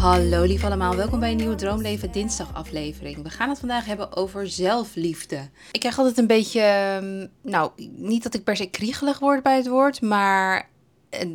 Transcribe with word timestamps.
Hallo 0.00 0.42
lief 0.42 0.64
allemaal, 0.64 0.96
welkom 0.96 1.20
bij 1.20 1.30
een 1.30 1.36
nieuwe 1.36 1.54
Droomleven 1.54 2.12
dinsdag 2.12 2.54
aflevering. 2.54 3.22
We 3.22 3.30
gaan 3.30 3.48
het 3.48 3.58
vandaag 3.58 3.84
hebben 3.84 4.16
over 4.16 4.48
zelfliefde. 4.48 5.48
Ik 5.72 5.80
krijg 5.80 5.98
altijd 5.98 6.18
een 6.18 6.26
beetje, 6.26 6.60
ehm, 6.60 7.26
nou 7.42 7.70
niet 7.96 8.22
dat 8.22 8.34
ik 8.34 8.44
per 8.44 8.56
se 8.56 8.66
kriegelig 8.66 9.18
word 9.18 9.42
bij 9.42 9.56
het 9.56 9.68
woord, 9.68 10.00
maar 10.00 10.68
er 11.10 11.28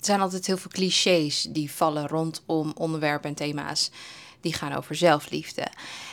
zijn 0.00 0.20
altijd 0.20 0.46
heel 0.46 0.56
veel 0.56 0.70
clichés 0.70 1.42
die 1.42 1.70
vallen 1.70 2.08
rondom 2.08 2.72
onderwerpen 2.74 3.28
en 3.28 3.36
thema's 3.36 3.90
die 4.40 4.52
gaan 4.52 4.72
over 4.72 4.94
zelfliefde. 4.94 5.66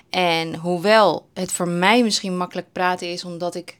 En 0.09 0.55
hoewel 0.55 1.27
het 1.33 1.51
voor 1.51 1.67
mij 1.67 2.03
misschien 2.03 2.37
makkelijk 2.37 2.71
praten 2.71 3.11
is 3.11 3.25
omdat 3.25 3.55
ik 3.55 3.79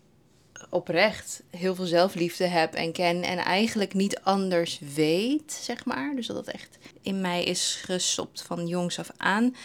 oprecht 0.69 1.43
heel 1.49 1.75
veel 1.75 1.85
zelfliefde 1.85 2.47
heb 2.47 2.73
en 2.73 2.91
ken 2.91 3.23
en 3.23 3.37
eigenlijk 3.37 3.93
niet 3.93 4.19
anders 4.23 4.79
weet, 4.95 5.59
zeg 5.61 5.85
maar. 5.85 6.15
Dus 6.15 6.27
dat 6.27 6.35
het 6.35 6.51
echt 6.51 6.77
in 7.01 7.21
mij 7.21 7.43
is 7.43 7.81
gestopt 7.83 8.41
van 8.41 8.67
jongs 8.67 8.99
af 8.99 9.11
aan. 9.17 9.55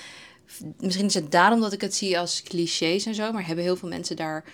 Misschien 0.79 1.07
is 1.07 1.15
het 1.15 1.31
daarom 1.31 1.61
dat 1.61 1.73
ik 1.73 1.81
het 1.81 1.95
zie 1.95 2.19
als 2.19 2.43
clichés 2.43 3.07
en 3.07 3.15
zo, 3.15 3.33
maar 3.33 3.47
hebben 3.47 3.65
heel 3.65 3.77
veel 3.77 3.89
mensen 3.89 4.17
daar 4.17 4.45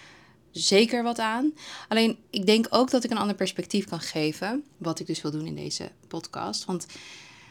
zeker 0.51 1.03
wat 1.03 1.19
aan. 1.19 1.55
Alleen 1.89 2.19
ik 2.31 2.47
denk 2.47 2.67
ook 2.71 2.91
dat 2.91 3.05
ik 3.05 3.11
een 3.11 3.19
ander 3.19 3.37
perspectief 3.37 3.89
kan 3.89 4.01
geven, 4.01 4.65
wat 4.77 5.01
ik 5.01 5.07
dus 5.07 5.23
wil 5.23 5.31
doen 5.31 5.47
in 5.47 5.55
deze 5.55 5.91
podcast. 6.09 6.65
Want 6.65 6.87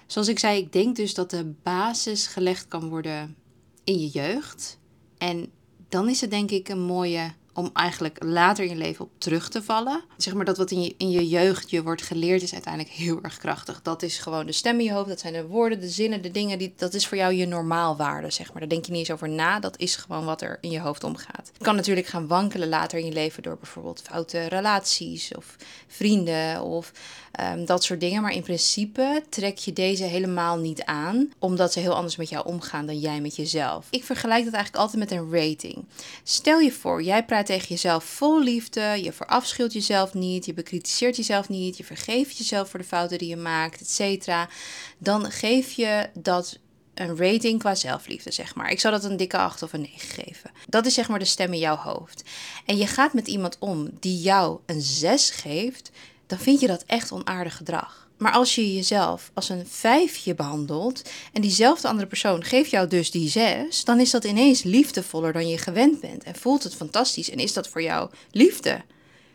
zoals 0.08 0.28
ik 0.28 0.40
zei, 0.40 0.58
ik 0.58 0.74
denk 0.74 0.96
dus 0.96 1.14
dat 1.14 1.30
de 1.30 1.54
basis 1.64 2.28
gelegd 2.28 2.68
kan 2.68 2.90
worden 2.90 3.36
in 3.84 4.00
je 4.00 4.08
jeugd. 4.08 4.78
En 5.18 5.52
dan 5.90 6.10
is 6.10 6.22
het 6.22 6.32
denk 6.32 6.52
ik 6.52 6.70
een 6.70 6.82
mooie 6.82 7.34
om 7.54 7.70
eigenlijk 7.74 8.24
later 8.24 8.64
in 8.64 8.70
je 8.70 8.76
leven 8.76 9.06
op 9.06 9.12
terug 9.18 9.50
te 9.50 9.64
vallen. 9.64 10.04
Zeg 10.18 10.34
maar 10.34 10.46
dat 10.46 10.58
wat 10.58 10.72
in 10.72 10.82
je, 10.82 10.96
in 10.98 11.10
je 11.10 11.28
jeugd 11.28 11.70
je 11.70 11.84
wordt 11.84 12.02
geleerd 12.02 12.42
is 12.42 12.54
uiteindelijk 12.54 12.94
heel 12.94 13.20
erg 13.22 13.38
krachtig. 13.38 13.82
Dat 13.82 14.04
is 14.04 14.18
gewoon 14.18 14.46
de 14.46 14.52
stem 14.52 14.80
in 14.80 14.86
je 14.86 14.92
hoofd, 14.92 15.10
dat 15.10 15.20
zijn 15.20 15.34
de 15.34 15.48
woorden, 15.48 15.80
de 15.80 15.90
zinnen, 15.90 16.22
de 16.22 16.32
dingen. 16.32 16.58
Die, 16.58 16.74
dat 16.76 16.94
is 16.94 17.08
voor 17.08 17.18
jou 17.18 17.34
je 17.34 17.46
normaalwaarde, 17.46 18.32
zeg 18.32 18.48
maar. 18.48 18.60
Daar 18.60 18.70
denk 18.70 18.86
je 18.86 18.92
niet 18.92 19.00
eens 19.00 19.12
over 19.12 19.30
na, 19.30 19.60
dat 19.60 19.78
is 19.78 19.96
gewoon 19.96 20.26
wat 20.26 20.42
er 20.42 20.58
in 20.62 20.72
je 20.72 20.80
hoofd 20.80 21.04
omgaat. 21.04 21.52
Kan 21.58 21.76
natuurlijk 21.76 22.08
gaan 22.08 22.28
wankelen 22.28 22.70
later 22.70 23.00
in 23.00 23.06
je 23.06 23.12
leven 23.12 23.44
door 23.44 23.58
bijvoorbeeld 23.58 24.02
foute 24.02 24.48
relaties 24.48 25.36
of 25.36 25.56
vrienden 25.88 26.62
of 26.62 26.92
Ehm, 27.40 27.66
dat 27.66 27.84
soort 27.84 28.00
dingen. 28.00 28.22
Maar 28.22 28.34
in 28.34 28.42
principe 28.42 29.24
trek 29.30 29.58
je 29.58 29.74
deze 29.74 30.04
helemaal 30.04 30.58
niet 30.58 30.84
aan, 30.84 31.32
omdat 31.40 31.74
ze 31.74 31.80
heel 31.80 31.96
anders 31.96 32.16
met 32.16 32.30
jou 32.30 32.46
omgaan 32.46 32.86
dan 32.86 33.00
jij 33.00 33.22
met 33.22 33.36
jezelf. 33.36 33.88
Ik 33.90 34.04
vergelijk 34.04 34.44
dat 34.44 34.54
eigenlijk 34.54 34.84
altijd 34.84 35.10
met 35.10 35.12
een 35.12 35.32
rating. 35.32 35.86
Stel 36.24 36.60
je 36.60 36.72
voor, 36.72 37.04
jij 37.04 37.26
praat 37.26 37.49
tegen 37.50 37.68
jezelf 37.68 38.04
vol 38.04 38.44
liefde, 38.44 39.00
je 39.04 39.12
verafschuwt 39.12 39.74
jezelf 39.74 40.14
niet, 40.14 40.46
je 40.46 40.54
bekritiseert 40.54 41.16
jezelf 41.16 41.50
niet, 41.50 41.78
je 41.78 41.84
vergeeft 41.84 42.38
jezelf 42.38 42.70
voor 42.70 42.80
de 42.80 42.86
fouten 42.86 43.18
die 43.18 43.30
je 43.30 43.38
maakt, 43.38 43.82
etc. 43.82 44.48
Dan 44.98 45.32
geef 45.32 45.72
je 45.72 46.10
dat 46.14 46.60
een 46.94 47.18
rating 47.18 47.60
qua 47.60 47.76
zelfliefde, 47.76 48.32
zeg 48.32 48.56
maar. 48.56 48.72
Ik 48.72 48.80
zou 48.80 48.94
dat 48.94 49.04
een 49.04 49.18
dikke 49.18 49.38
8 49.38 49.64
of 49.64 49.74
een 49.74 49.82
9 49.82 50.00
geven. 50.00 50.52
Dat 50.68 50.86
is 50.86 50.94
zeg 50.94 51.10
maar 51.10 51.20
de 51.20 51.26
stem 51.26 51.54
in 51.54 51.60
jouw 51.60 51.76
hoofd. 51.76 52.24
En 52.66 52.78
je 52.78 52.88
gaat 52.88 53.14
met 53.14 53.28
iemand 53.28 53.58
om 53.60 53.90
die 54.00 54.22
jou 54.22 54.60
een 54.66 54.82
6 54.82 55.30
geeft, 55.30 55.92
dan 56.28 56.40
vind 56.40 56.60
je 56.60 56.68
dat 56.68 56.84
echt 56.86 57.12
onaardig 57.12 57.58
gedrag. 57.58 58.09
Maar 58.20 58.32
als 58.32 58.56
je 58.56 58.76
jezelf 58.76 59.32
als 59.34 59.50
een 59.50 59.68
vijfje 59.68 60.36
behandelt 60.36 61.10
en 61.34 61.42
diezelfde 61.42 61.88
andere 61.88 62.08
persoon 62.08 62.44
geeft 62.44 62.70
jou 62.70 62.88
dus 62.88 63.12
die 63.12 63.30
zes, 63.30 63.84
dan 63.84 64.00
is 64.00 64.12
dat 64.12 64.24
ineens 64.24 64.64
liefdevoller 64.64 65.34
dan 65.34 65.48
je 65.48 65.58
gewend 65.58 66.00
bent 66.00 66.24
en 66.24 66.36
voelt 66.36 66.64
het 66.64 66.76
fantastisch 66.76 67.30
en 67.30 67.38
is 67.38 67.54
dat 67.54 67.68
voor 67.68 67.82
jou 67.82 68.10
liefde. 68.32 68.82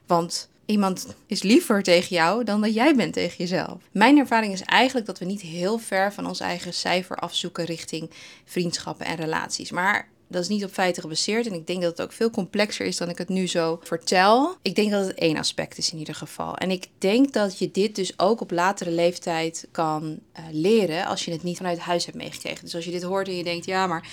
Want 0.06 0.48
iemand 0.66 1.06
is 1.26 1.42
liever 1.42 1.82
tegen 1.82 2.16
jou 2.16 2.44
dan 2.44 2.60
dat 2.60 2.74
jij 2.74 2.94
bent 2.94 3.12
tegen 3.12 3.36
jezelf. 3.36 3.82
Mijn 3.92 4.18
ervaring 4.18 4.52
is 4.52 4.62
eigenlijk 4.62 5.06
dat 5.06 5.18
we 5.18 5.24
niet 5.24 5.40
heel 5.40 5.78
ver 5.78 6.12
van 6.12 6.26
ons 6.26 6.40
eigen 6.40 6.74
cijfer 6.74 7.16
afzoeken 7.16 7.64
richting 7.64 8.10
vriendschappen 8.44 9.06
en 9.06 9.16
relaties. 9.16 9.70
Maar 9.70 10.08
dat 10.28 10.42
is 10.42 10.48
niet 10.48 10.64
op 10.64 10.70
feiten 10.70 11.02
gebaseerd. 11.02 11.46
En 11.46 11.54
ik 11.54 11.66
denk 11.66 11.82
dat 11.82 11.90
het 11.90 12.06
ook 12.06 12.12
veel 12.12 12.30
complexer 12.30 12.86
is 12.86 12.96
dan 12.96 13.08
ik 13.08 13.18
het 13.18 13.28
nu 13.28 13.46
zo 13.46 13.80
vertel. 13.82 14.56
Ik 14.62 14.74
denk 14.74 14.90
dat 14.90 15.06
het 15.06 15.18
één 15.18 15.36
aspect 15.36 15.78
is 15.78 15.92
in 15.92 15.98
ieder 15.98 16.14
geval. 16.14 16.56
En 16.56 16.70
ik 16.70 16.88
denk 16.98 17.32
dat 17.32 17.58
je 17.58 17.70
dit 17.70 17.94
dus 17.94 18.18
ook 18.18 18.40
op 18.40 18.50
latere 18.50 18.90
leeftijd 18.90 19.68
kan 19.70 20.02
uh, 20.38 20.44
leren 20.50 21.06
als 21.06 21.24
je 21.24 21.30
het 21.32 21.42
niet 21.42 21.56
vanuit 21.56 21.78
huis 21.78 22.04
hebt 22.04 22.16
meegekregen. 22.16 22.64
Dus 22.64 22.74
als 22.74 22.84
je 22.84 22.90
dit 22.90 23.02
hoort 23.02 23.28
en 23.28 23.36
je 23.36 23.44
denkt, 23.44 23.66
ja, 23.66 23.86
maar 23.86 24.08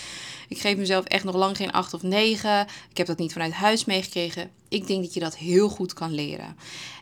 ik 0.47 0.58
geef 0.59 0.78
mezelf 0.78 1.06
echt 1.06 1.24
nog 1.24 1.36
lang 1.36 1.58
geen 1.58 1.72
acht 1.72 1.94
of 1.94 2.02
negen. 2.02 2.68
Ik 2.90 2.97
heb 2.97 3.07
dat 3.07 3.18
niet 3.18 3.34
vanuit 3.34 3.53
huis 3.53 3.86
meegekregen. 3.86 4.50
Ik 4.69 4.88
denk 4.88 5.03
dat 5.03 5.13
je 5.13 5.19
dat 5.19 5.38
heel 5.38 5.69
goed 5.69 5.94
kan 5.94 6.13
leren. 6.13 6.56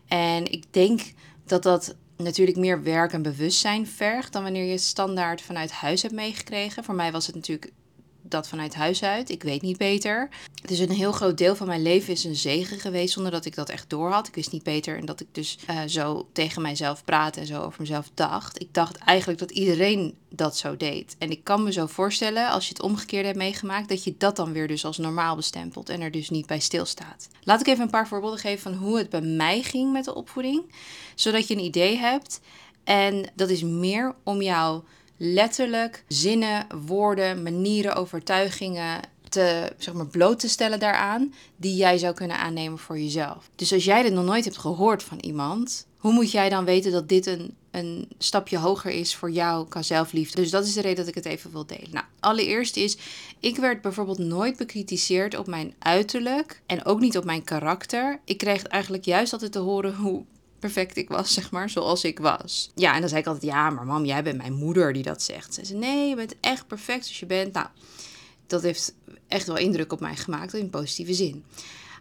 En 0.08 0.52
ik 0.52 0.64
denk 0.74 1.02
dat 1.46 1.64
dat 1.64 1.96
natuurlijk 2.18 2.58
meer 2.58 2.84
werk 2.84 3.14
en 3.14 3.22
bewustzijn 3.22 3.88
vergt 3.88 4.34
dan 4.34 4.44
wanneer 4.44 4.66
je 4.66 4.78
standaard 4.78 5.42
vanuit 5.42 5.72
huis 5.72 6.02
hebt 6.02 6.14
meegekregen. 6.14 6.84
Voor 6.84 6.96
mij 6.96 7.12
was 7.12 7.26
het 7.26 7.36
natuurlijk 7.36 7.72
dat 8.32 8.48
vanuit 8.48 8.76
huis 8.76 9.04
uit. 9.04 9.30
Ik 9.30 9.44
weet 9.44 9.62
niet 9.62 9.78
beter. 9.78 10.30
Dus 10.66 10.80
een 10.80 10.92
heel 10.92 11.12
groot 11.12 11.38
deel 11.38 11.56
van 11.56 11.68
mijn 11.68 11.82
leven 11.82 12.14
is 12.14 12.24
een 12.24 12.36
zegen 12.36 12.80
geweest 12.80 13.14
zonder 13.14 13.32
dat 13.32 13.46
ik 13.46 13.56
dat 13.56 13.70
echt 13.70 13.90
door 13.90 14.12
had. 14.12 14.28
Ik 14.28 14.36
wist 14.36 14.52
niet 14.52 14.64
beter 14.64 14.98
en 14.98 15.06
dat 15.06 15.20
ik 15.20 15.28
dus 15.32 15.58
uh, 15.70 15.80
zo 15.88 16.28
tegen 16.34 16.62
mijzelf 16.62 17.04
praatte 17.04 17.40
en 17.40 17.46
zo 17.46 17.62
over 17.62 17.82
mezelf 17.82 18.10
dacht. 18.14 18.62
Ik 18.62 18.74
dacht 18.74 18.98
eigenlijk 18.98 19.40
dat 19.40 19.52
iedereen 19.52 20.18
dat 20.30 20.58
zo 20.58 20.78
deed. 20.78 21.16
En 21.20 21.32
ik 21.32 21.44
kan 21.44 21.64
me 21.64 21.72
zo 21.72 21.86
voorstellen, 21.86 22.50
als 22.50 22.68
je 22.68 22.74
het 22.74 22.82
omgekeerde 22.82 23.28
hebt 23.28 23.38
meegemaakt, 23.38 23.90
dat 23.90 24.04
je 24.04 24.16
dat 24.18 24.36
dan 24.36 24.52
weer 24.52 24.68
dus 24.68 24.86
als 24.86 24.98
normaal 24.98 25.36
bestempelt 25.36 25.90
en 25.90 26.02
er 26.02 26.12
dus 26.12 26.30
niet 26.30 26.46
bij 26.46 26.60
stilstaat. 26.60 27.28
Laat 27.44 27.60
ik 27.60 27.68
even 27.68 27.84
een 27.84 27.90
paar 27.90 28.08
voorbeelden 28.08 28.40
geven 28.40 28.72
van 28.72 28.74
hoe 28.74 28.98
het 28.98 29.10
bij 29.10 29.22
mij 29.22 29.62
ging 29.62 29.92
met 29.92 30.06
de 30.06 30.16
opvoeding, 30.16 30.64
zodat 31.16 31.48
je 31.48 31.54
een 31.54 31.64
idee 31.64 31.98
hebt. 31.98 32.40
En 32.84 33.32
dat 33.36 33.50
is 33.50 33.64
meer 33.64 34.16
om 34.24 34.42
jou 34.42 34.84
letterlijk 35.22 36.04
zinnen, 36.08 36.68
woorden, 36.86 37.44
manieren, 37.44 37.96
overtuigingen 37.96 39.00
te, 39.30 39.74
zeg 39.78 39.94
maar, 39.94 40.08
bloot 40.08 40.40
te 40.40 40.50
stellen 40.50 40.80
daaraan, 40.80 41.34
die 41.56 41.76
jij 41.76 41.98
zou 41.98 42.14
kunnen 42.14 42.38
aannemen 42.38 42.78
voor 42.78 43.00
jezelf. 43.00 43.50
Dus 43.56 43.74
als 43.74 43.86
jij 43.86 44.02
dit 44.04 44.14
nog 44.14 44.26
nooit 44.26 44.44
hebt 44.44 44.58
gehoord 44.58 45.04
van 45.04 45.18
iemand, 45.20 45.88
hoe 45.98 46.14
moet 46.14 46.32
jij 46.32 46.50
dan 46.50 46.66
weten 46.66 46.92
dat 46.92 47.10
dit 47.10 47.26
een, 47.26 47.56
een 47.72 48.08
stapje 48.18 48.58
hoger 48.58 48.92
is 48.92 49.16
voor 49.16 49.32
jou 49.32 49.68
qua 49.68 49.82
zelfliefde? 49.82 50.42
Dus 50.42 50.52
dat 50.52 50.66
is 50.66 50.74
de 50.74 50.82
reden 50.82 50.98
dat 50.98 51.08
ik 51.08 51.16
het 51.16 51.26
even 51.26 51.52
wil 51.52 51.66
delen. 51.66 51.90
Nou, 51.92 52.06
allereerst 52.20 52.78
is, 52.78 52.98
ik 53.40 53.58
werd 53.58 53.82
bijvoorbeeld 53.82 54.18
nooit 54.18 54.58
bekritiseerd 54.58 55.38
op 55.38 55.48
mijn 55.48 55.74
uiterlijk 55.80 56.62
en 56.66 56.86
ook 56.86 57.00
niet 57.00 57.18
op 57.18 57.26
mijn 57.26 57.44
karakter. 57.44 58.20
Ik 58.26 58.38
kreeg 58.38 58.64
eigenlijk 58.64 59.06
juist 59.06 59.34
altijd 59.34 59.52
te 59.52 59.60
horen 59.60 59.96
hoe 59.96 60.24
perfect 60.60 60.98
ik 60.98 61.10
was, 61.10 61.34
zeg 61.34 61.52
maar, 61.52 61.70
zoals 61.70 62.04
ik 62.04 62.20
was. 62.20 62.72
Ja, 62.76 62.94
en 62.94 63.00
dan 63.00 63.10
zei 63.10 63.22
ik 63.22 63.28
altijd, 63.28 63.52
ja, 63.52 63.70
maar 63.70 63.86
mam, 63.86 64.06
jij 64.06 64.24
bent 64.24 64.38
mijn 64.38 64.54
moeder 64.54 64.94
die 64.94 65.04
dat 65.04 65.22
zegt. 65.22 65.54
Ze 65.54 65.66
zei, 65.66 65.80
nee, 65.80 66.10
je 66.10 66.16
bent 66.16 66.36
echt 66.40 66.68
perfect 66.68 67.04
zoals 67.04 67.20
je 67.20 67.26
bent. 67.26 67.54
Nou, 67.54 67.68
dat 68.48 68.62
heeft 68.62 68.94
echt 69.28 69.48
wel 69.48 69.58
indruk 69.58 69.92
op 69.92 70.00
mij 70.00 70.16
gemaakt, 70.16 70.54
in 70.54 70.70
positieve 70.70 71.14
zin. 71.14 71.44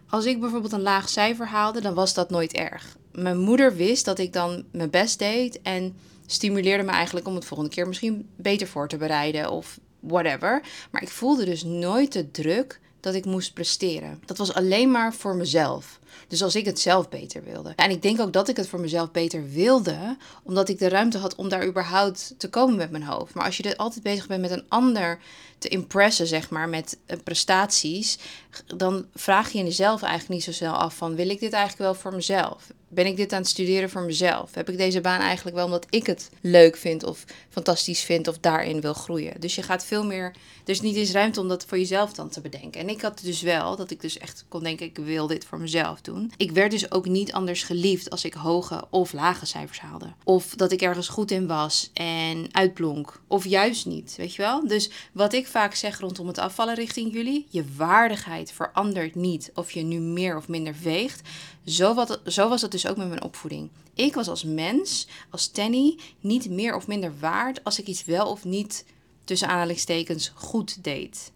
Als 0.09 0.25
ik 0.25 0.39
bijvoorbeeld 0.39 0.71
een 0.71 0.81
laag 0.81 1.09
cijfer 1.09 1.47
haalde, 1.47 1.81
dan 1.81 1.93
was 1.93 2.13
dat 2.13 2.29
nooit 2.29 2.53
erg. 2.53 2.97
Mijn 3.11 3.37
moeder 3.37 3.75
wist 3.75 4.05
dat 4.05 4.19
ik 4.19 4.33
dan 4.33 4.63
mijn 4.71 4.89
best 4.89 5.19
deed 5.19 5.61
en 5.61 5.95
stimuleerde 6.25 6.83
me 6.83 6.91
eigenlijk 6.91 7.27
om 7.27 7.35
het 7.35 7.45
volgende 7.45 7.73
keer 7.73 7.87
misschien 7.87 8.29
beter 8.35 8.67
voor 8.67 8.87
te 8.87 8.97
bereiden 8.97 9.51
of 9.51 9.79
whatever. 9.99 10.61
Maar 10.91 11.01
ik 11.01 11.09
voelde 11.09 11.45
dus 11.45 11.63
nooit 11.63 12.13
de 12.13 12.31
druk 12.31 12.79
dat 12.99 13.13
ik 13.13 13.25
moest 13.25 13.53
presteren. 13.53 14.21
Dat 14.25 14.37
was 14.37 14.53
alleen 14.53 14.91
maar 14.91 15.13
voor 15.13 15.35
mezelf. 15.35 15.98
Dus 16.27 16.43
als 16.43 16.55
ik 16.55 16.65
het 16.65 16.79
zelf 16.79 17.09
beter 17.09 17.43
wilde. 17.43 17.73
En 17.75 17.91
ik 17.91 18.01
denk 18.01 18.19
ook 18.19 18.33
dat 18.33 18.47
ik 18.49 18.57
het 18.57 18.67
voor 18.67 18.79
mezelf 18.79 19.11
beter 19.11 19.49
wilde, 19.49 20.17
omdat 20.43 20.69
ik 20.69 20.79
de 20.79 20.89
ruimte 20.89 21.17
had 21.17 21.35
om 21.35 21.49
daar 21.49 21.65
überhaupt 21.65 22.33
te 22.37 22.49
komen 22.49 22.75
met 22.75 22.91
mijn 22.91 23.03
hoofd. 23.03 23.33
Maar 23.33 23.45
als 23.45 23.57
je 23.57 23.63
er 23.63 23.75
altijd 23.75 24.03
bezig 24.03 24.27
bent 24.27 24.41
met 24.41 24.51
een 24.51 24.65
ander 24.67 25.19
te 25.59 25.67
impressen, 25.67 26.27
zeg 26.27 26.49
maar, 26.49 26.69
met 26.69 26.97
eh, 27.05 27.17
prestaties, 27.23 28.17
dan 28.65 29.05
vraag 29.15 29.51
je 29.51 29.63
jezelf 29.63 30.01
eigenlijk 30.01 30.33
niet 30.33 30.43
zo 30.43 30.51
snel 30.51 30.73
af 30.73 30.95
van 30.95 31.15
wil 31.15 31.29
ik 31.29 31.39
dit 31.39 31.53
eigenlijk 31.53 31.83
wel 31.83 32.01
voor 32.01 32.13
mezelf? 32.13 32.71
Ben 32.87 33.05
ik 33.05 33.15
dit 33.15 33.33
aan 33.33 33.39
het 33.39 33.49
studeren 33.49 33.89
voor 33.89 34.01
mezelf? 34.01 34.53
Heb 34.53 34.69
ik 34.69 34.77
deze 34.77 35.01
baan 35.01 35.19
eigenlijk 35.19 35.55
wel 35.55 35.65
omdat 35.65 35.85
ik 35.89 36.05
het 36.05 36.29
leuk 36.41 36.77
vind 36.77 37.03
of 37.03 37.23
fantastisch 37.49 38.01
vind 38.01 38.27
of 38.27 38.37
daarin 38.37 38.81
wil 38.81 38.93
groeien? 38.93 39.39
Dus 39.39 39.55
je 39.55 39.63
gaat 39.63 39.85
veel 39.85 40.05
meer. 40.05 40.25
Er 40.63 40.69
is 40.75 40.81
niet 40.81 40.95
eens 40.95 41.11
ruimte 41.11 41.39
om 41.39 41.47
dat 41.47 41.65
voor 41.65 41.77
jezelf 41.77 42.13
dan 42.13 42.29
te 42.29 42.41
bedenken. 42.41 42.81
En 42.81 42.89
ik 42.89 43.01
had 43.01 43.19
dus 43.23 43.41
wel 43.41 43.75
dat 43.75 43.91
ik 43.91 44.01
dus 44.01 44.17
echt 44.17 44.45
kon 44.47 44.63
denken: 44.63 44.85
ik 44.85 44.97
wil 44.97 45.27
dit 45.27 45.45
voor 45.45 45.59
mezelf 45.59 45.98
doen. 46.01 46.31
Ik 46.37 46.51
werd 46.51 46.71
dus 46.71 46.91
ook 46.91 47.05
niet 47.05 47.33
anders 47.33 47.63
geliefd 47.63 48.09
als 48.09 48.25
ik 48.25 48.33
hoge 48.33 48.87
of 48.89 49.13
lage 49.13 49.45
cijfers 49.45 49.79
haalde. 49.79 50.13
Of 50.23 50.55
dat 50.55 50.71
ik 50.71 50.81
ergens 50.81 51.07
goed 51.07 51.31
in 51.31 51.47
was 51.47 51.89
en 51.93 52.47
uitblonk. 52.51 53.21
Of 53.27 53.45
juist 53.45 53.85
niet, 53.85 54.13
weet 54.17 54.35
je 54.35 54.41
wel? 54.41 54.67
Dus 54.67 54.89
wat 55.11 55.33
ik 55.33 55.47
vaak 55.47 55.75
zeg 55.75 55.99
rondom 55.99 56.27
het 56.27 56.37
afvallen 56.37 56.75
richting 56.75 57.13
jullie: 57.13 57.47
je 57.49 57.65
waardigheid 57.75 58.51
verandert 58.51 59.15
niet 59.15 59.51
of 59.53 59.71
je 59.71 59.81
nu 59.81 59.99
meer 59.99 60.37
of 60.37 60.47
minder 60.47 60.75
veegt. 60.75 61.21
Zo, 61.65 61.93
wat, 61.93 62.19
zo 62.25 62.49
was 62.49 62.61
het 62.61 62.71
dus 62.71 62.87
ook 62.87 62.97
met 62.97 63.07
mijn 63.07 63.23
opvoeding. 63.23 63.69
Ik 63.93 64.13
was 64.13 64.27
als 64.27 64.43
mens, 64.43 65.07
als 65.29 65.47
Tenny, 65.47 65.97
niet 66.19 66.49
meer 66.49 66.75
of 66.75 66.87
minder 66.87 67.13
waard 67.19 67.63
als 67.63 67.79
ik 67.79 67.87
iets 67.87 68.05
wel 68.05 68.27
of 68.27 68.43
niet 68.43 68.85
tussen 69.23 69.47
aanhalingstekens 69.47 70.31
goed 70.35 70.83
deed. 70.83 71.31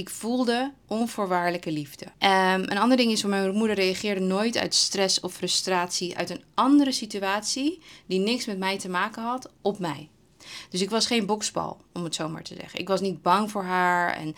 Ik 0.00 0.10
voelde 0.10 0.72
onvoorwaardelijke 0.86 1.72
liefde. 1.72 2.04
Um, 2.04 2.10
een 2.70 2.78
ander 2.78 2.96
ding 2.96 3.12
is, 3.12 3.24
mijn 3.24 3.54
moeder 3.54 3.76
reageerde 3.76 4.20
nooit 4.20 4.56
uit 4.56 4.74
stress 4.74 5.20
of 5.20 5.32
frustratie 5.32 6.16
uit 6.16 6.30
een 6.30 6.42
andere 6.54 6.92
situatie 6.92 7.82
die 8.06 8.18
niks 8.18 8.46
met 8.46 8.58
mij 8.58 8.78
te 8.78 8.88
maken 8.88 9.22
had 9.22 9.50
op 9.62 9.78
mij. 9.78 10.08
Dus 10.70 10.80
ik 10.80 10.90
was 10.90 11.06
geen 11.06 11.26
boksbal, 11.26 11.80
om 11.92 12.04
het 12.04 12.14
zo 12.14 12.28
maar 12.28 12.42
te 12.42 12.54
zeggen. 12.60 12.80
Ik 12.80 12.88
was 12.88 13.00
niet 13.00 13.22
bang 13.22 13.50
voor 13.50 13.62
haar 13.62 14.16
en 14.16 14.34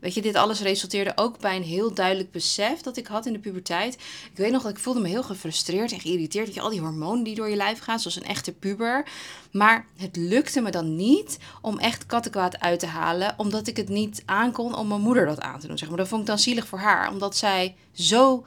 Weet 0.00 0.14
je, 0.14 0.22
dit 0.22 0.34
alles 0.34 0.60
resulteerde 0.60 1.12
ook 1.14 1.38
bij 1.38 1.56
een 1.56 1.62
heel 1.62 1.94
duidelijk 1.94 2.30
besef 2.30 2.80
dat 2.80 2.96
ik 2.96 3.06
had 3.06 3.26
in 3.26 3.32
de 3.32 3.38
puberteit. 3.38 3.94
Ik 4.32 4.36
weet 4.36 4.52
nog 4.52 4.62
dat 4.62 4.70
ik 4.70 4.78
voelde 4.78 5.00
me 5.00 5.08
heel 5.08 5.22
gefrustreerd 5.22 5.92
en 5.92 6.00
geïrriteerd. 6.00 6.46
Dat 6.46 6.54
je 6.54 6.60
al 6.60 6.70
die 6.70 6.80
hormonen 6.80 7.24
die 7.24 7.34
door 7.34 7.48
je 7.48 7.56
lijf 7.56 7.78
gaan, 7.78 8.00
zoals 8.00 8.16
een 8.16 8.22
echte 8.22 8.52
puber. 8.52 9.06
Maar 9.52 9.86
het 9.96 10.16
lukte 10.16 10.60
me 10.60 10.70
dan 10.70 10.96
niet 10.96 11.38
om 11.60 11.78
echt 11.78 12.06
kattenkwaad 12.06 12.60
uit 12.60 12.80
te 12.80 12.86
halen, 12.86 13.34
omdat 13.36 13.66
ik 13.66 13.76
het 13.76 13.88
niet 13.88 14.22
aankon 14.24 14.76
om 14.76 14.88
mijn 14.88 15.00
moeder 15.00 15.26
dat 15.26 15.40
aan 15.40 15.60
te 15.60 15.66
doen. 15.66 15.78
Zeg 15.78 15.88
maar. 15.88 15.98
Dat 15.98 16.08
vond 16.08 16.20
ik 16.20 16.26
dan 16.26 16.38
zielig 16.38 16.66
voor 16.66 16.78
haar, 16.78 17.10
omdat 17.10 17.36
zij 17.36 17.76
zo 17.92 18.44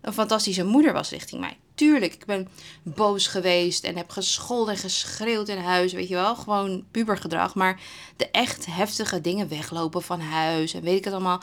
een 0.00 0.12
fantastische 0.12 0.64
moeder 0.64 0.92
was 0.92 1.10
richting 1.10 1.40
mij. 1.40 1.56
Tuurlijk, 1.80 2.14
ik 2.14 2.24
ben 2.24 2.48
boos 2.82 3.26
geweest 3.26 3.84
en 3.84 3.96
heb 3.96 4.10
gescholden 4.10 4.74
en 4.74 4.80
geschreeuwd 4.80 5.48
in 5.48 5.58
huis, 5.58 5.92
weet 5.92 6.08
je 6.08 6.14
wel. 6.14 6.36
Gewoon 6.36 6.84
pubergedrag. 6.90 7.54
Maar 7.54 7.80
de 8.16 8.30
echt 8.30 8.66
heftige 8.66 9.20
dingen, 9.20 9.48
weglopen 9.48 10.02
van 10.02 10.20
huis 10.20 10.74
en 10.74 10.82
weet 10.82 10.98
ik 10.98 11.04
het 11.04 11.12
allemaal. 11.12 11.42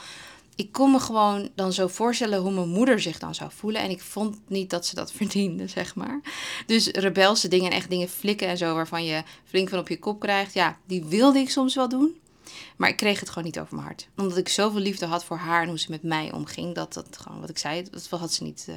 Ik 0.55 0.71
kon 0.71 0.91
me 0.91 0.99
gewoon 0.99 1.49
dan 1.55 1.73
zo 1.73 1.87
voorstellen 1.87 2.39
hoe 2.39 2.51
mijn 2.51 2.69
moeder 2.69 2.99
zich 2.99 3.19
dan 3.19 3.35
zou 3.35 3.51
voelen. 3.53 3.81
En 3.81 3.89
ik 3.89 4.01
vond 4.01 4.37
niet 4.47 4.69
dat 4.69 4.85
ze 4.85 4.95
dat 4.95 5.11
verdiende, 5.17 5.67
zeg 5.67 5.95
maar. 5.95 6.21
Dus 6.65 6.87
rebelse 6.87 7.47
dingen 7.47 7.71
en 7.71 7.77
echt 7.77 7.89
dingen 7.89 8.09
flikken 8.09 8.47
en 8.47 8.57
zo, 8.57 8.75
waarvan 8.75 9.05
je 9.05 9.23
flink 9.45 9.69
van 9.69 9.79
op 9.79 9.87
je 9.87 9.99
kop 9.99 10.19
krijgt. 10.19 10.53
Ja, 10.53 10.77
die 10.85 11.05
wilde 11.05 11.39
ik 11.39 11.49
soms 11.49 11.75
wel 11.75 11.89
doen. 11.89 12.19
Maar 12.75 12.89
ik 12.89 12.97
kreeg 12.97 13.19
het 13.19 13.29
gewoon 13.29 13.43
niet 13.43 13.59
over 13.59 13.75
mijn 13.75 13.87
hart. 13.87 14.07
Omdat 14.17 14.37
ik 14.37 14.49
zoveel 14.49 14.81
liefde 14.81 15.05
had 15.05 15.25
voor 15.25 15.37
haar 15.37 15.61
en 15.61 15.69
hoe 15.69 15.79
ze 15.79 15.91
met 15.91 16.03
mij 16.03 16.31
omging. 16.31 16.75
Dat 16.75 16.93
dat 16.93 17.17
gewoon, 17.21 17.39
wat 17.39 17.49
ik 17.49 17.57
zei, 17.57 17.83
dat 17.91 18.07
had 18.09 18.33
ze 18.33 18.43
niet, 18.43 18.65
uh, 18.69 18.75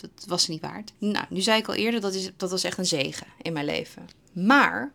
dat 0.00 0.10
was 0.26 0.48
niet 0.48 0.60
waard. 0.60 0.92
Nou, 0.98 1.24
nu 1.28 1.40
zei 1.40 1.58
ik 1.58 1.68
al 1.68 1.74
eerder, 1.74 2.00
dat, 2.00 2.14
is, 2.14 2.30
dat 2.36 2.50
was 2.50 2.64
echt 2.64 2.78
een 2.78 2.86
zegen 2.86 3.26
in 3.42 3.52
mijn 3.52 3.64
leven. 3.64 4.06
Maar 4.32 4.92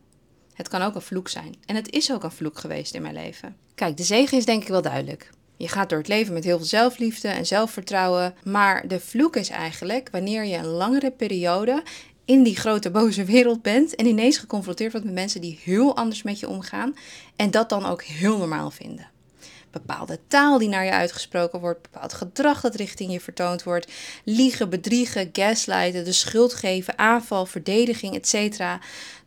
het 0.53 0.67
kan 0.67 0.81
ook 0.81 0.95
een 0.95 1.01
vloek 1.01 1.29
zijn. 1.29 1.55
En 1.65 1.75
het 1.75 1.91
is 1.91 2.11
ook 2.11 2.23
een 2.23 2.31
vloek 2.31 2.59
geweest 2.59 2.93
in 2.93 3.01
mijn 3.01 3.13
leven. 3.13 3.55
Kijk, 3.75 3.97
de 3.97 4.03
zegen 4.03 4.37
is 4.37 4.45
denk 4.45 4.61
ik 4.61 4.67
wel 4.67 4.81
duidelijk. 4.81 5.29
Je 5.57 5.67
gaat 5.67 5.89
door 5.89 5.97
het 5.97 6.07
leven 6.07 6.33
met 6.33 6.43
heel 6.43 6.57
veel 6.57 6.65
zelfliefde 6.65 7.27
en 7.27 7.45
zelfvertrouwen. 7.45 8.35
Maar 8.43 8.87
de 8.87 8.99
vloek 8.99 9.35
is 9.35 9.49
eigenlijk 9.49 10.09
wanneer 10.11 10.43
je 10.43 10.57
een 10.57 10.65
langere 10.65 11.11
periode 11.11 11.83
in 12.25 12.43
die 12.43 12.55
grote 12.55 12.91
boze 12.91 13.23
wereld 13.23 13.61
bent 13.61 13.95
en 13.95 14.05
ineens 14.05 14.37
geconfronteerd 14.37 14.91
wordt 14.91 15.07
met 15.07 15.15
mensen 15.15 15.41
die 15.41 15.59
heel 15.63 15.95
anders 15.95 16.23
met 16.23 16.39
je 16.39 16.49
omgaan 16.49 16.95
en 17.35 17.51
dat 17.51 17.69
dan 17.69 17.85
ook 17.85 18.03
heel 18.03 18.37
normaal 18.37 18.71
vinden. 18.71 19.11
Bepaalde 19.73 20.19
taal 20.27 20.57
die 20.57 20.69
naar 20.69 20.85
je 20.85 20.91
uitgesproken 20.91 21.59
wordt, 21.59 21.81
bepaald 21.81 22.13
gedrag 22.13 22.61
dat 22.61 22.75
richting 22.75 23.11
je 23.11 23.19
vertoond 23.19 23.63
wordt, 23.63 23.91
liegen, 24.23 24.69
bedriegen, 24.69 25.29
gaslighten, 25.33 26.03
de 26.03 26.11
schuld 26.11 26.53
geven, 26.53 26.97
aanval, 26.97 27.45
verdediging, 27.45 28.15
etc. 28.15 28.63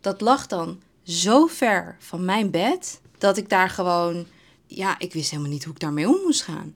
Dat 0.01 0.21
lag 0.21 0.47
dan 0.47 0.81
zo 1.03 1.45
ver 1.45 1.95
van 1.99 2.25
mijn 2.25 2.51
bed 2.51 2.99
dat 3.17 3.37
ik 3.37 3.49
daar 3.49 3.69
gewoon, 3.69 4.27
ja, 4.67 4.99
ik 4.99 5.13
wist 5.13 5.29
helemaal 5.29 5.51
niet 5.51 5.63
hoe 5.63 5.73
ik 5.73 5.79
daarmee 5.79 6.07
om 6.07 6.19
moest 6.23 6.41
gaan. 6.41 6.75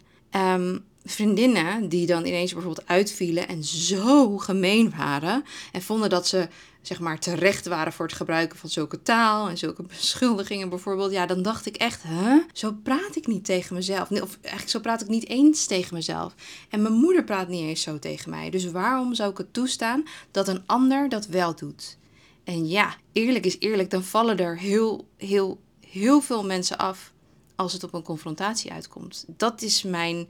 Um, 0.59 0.85
vriendinnen 1.05 1.89
die 1.89 2.05
dan 2.05 2.25
ineens 2.25 2.53
bijvoorbeeld 2.53 2.87
uitvielen 2.87 3.47
en 3.47 3.63
zo 3.63 4.37
gemeen 4.37 4.93
waren 4.97 5.43
en 5.71 5.81
vonden 5.81 6.09
dat 6.09 6.27
ze 6.27 6.47
zeg 6.81 6.99
maar 6.99 7.19
terecht 7.19 7.67
waren 7.67 7.93
voor 7.93 8.05
het 8.05 8.15
gebruiken 8.15 8.57
van 8.57 8.69
zulke 8.69 9.01
taal 9.01 9.49
en 9.49 9.57
zulke 9.57 9.83
beschuldigingen 9.83 10.69
bijvoorbeeld, 10.69 11.11
ja, 11.11 11.25
dan 11.25 11.41
dacht 11.41 11.65
ik 11.65 11.75
echt, 11.75 12.03
hè, 12.03 12.39
zo 12.53 12.75
praat 12.83 13.15
ik 13.15 13.27
niet 13.27 13.45
tegen 13.45 13.75
mezelf. 13.75 14.11
Of 14.11 14.37
eigenlijk 14.41 14.69
zo 14.69 14.79
praat 14.79 15.01
ik 15.01 15.07
niet 15.07 15.27
eens 15.27 15.65
tegen 15.65 15.93
mezelf. 15.93 16.35
En 16.69 16.81
mijn 16.81 16.93
moeder 16.93 17.23
praat 17.23 17.47
niet 17.47 17.61
eens 17.61 17.81
zo 17.81 17.99
tegen 17.99 18.29
mij. 18.29 18.49
Dus 18.49 18.71
waarom 18.71 19.13
zou 19.13 19.31
ik 19.31 19.37
het 19.37 19.53
toestaan 19.53 20.03
dat 20.31 20.47
een 20.47 20.63
ander 20.65 21.09
dat 21.09 21.25
wel 21.25 21.55
doet? 21.55 21.97
En 22.43 22.67
ja, 22.67 22.95
eerlijk 23.11 23.45
is 23.45 23.59
eerlijk, 23.59 23.89
dan 23.89 24.03
vallen 24.03 24.37
er 24.37 24.57
heel, 24.57 25.07
heel, 25.17 25.59
heel 25.87 26.21
veel 26.21 26.45
mensen 26.45 26.77
af 26.77 27.13
als 27.55 27.73
het 27.73 27.83
op 27.83 27.93
een 27.93 28.03
confrontatie 28.03 28.71
uitkomt. 28.71 29.25
Dat 29.27 29.61
is 29.61 29.83
mijn 29.83 30.27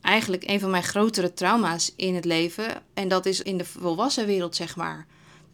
eigenlijk 0.00 0.44
een 0.46 0.60
van 0.60 0.70
mijn 0.70 0.82
grotere 0.82 1.32
trauma's 1.32 1.92
in 1.96 2.14
het 2.14 2.24
leven. 2.24 2.82
En 2.94 3.08
dat 3.08 3.26
is 3.26 3.42
in 3.42 3.58
de 3.58 3.64
volwassen 3.64 4.26
wereld, 4.26 4.56
zeg 4.56 4.76
maar. 4.76 5.06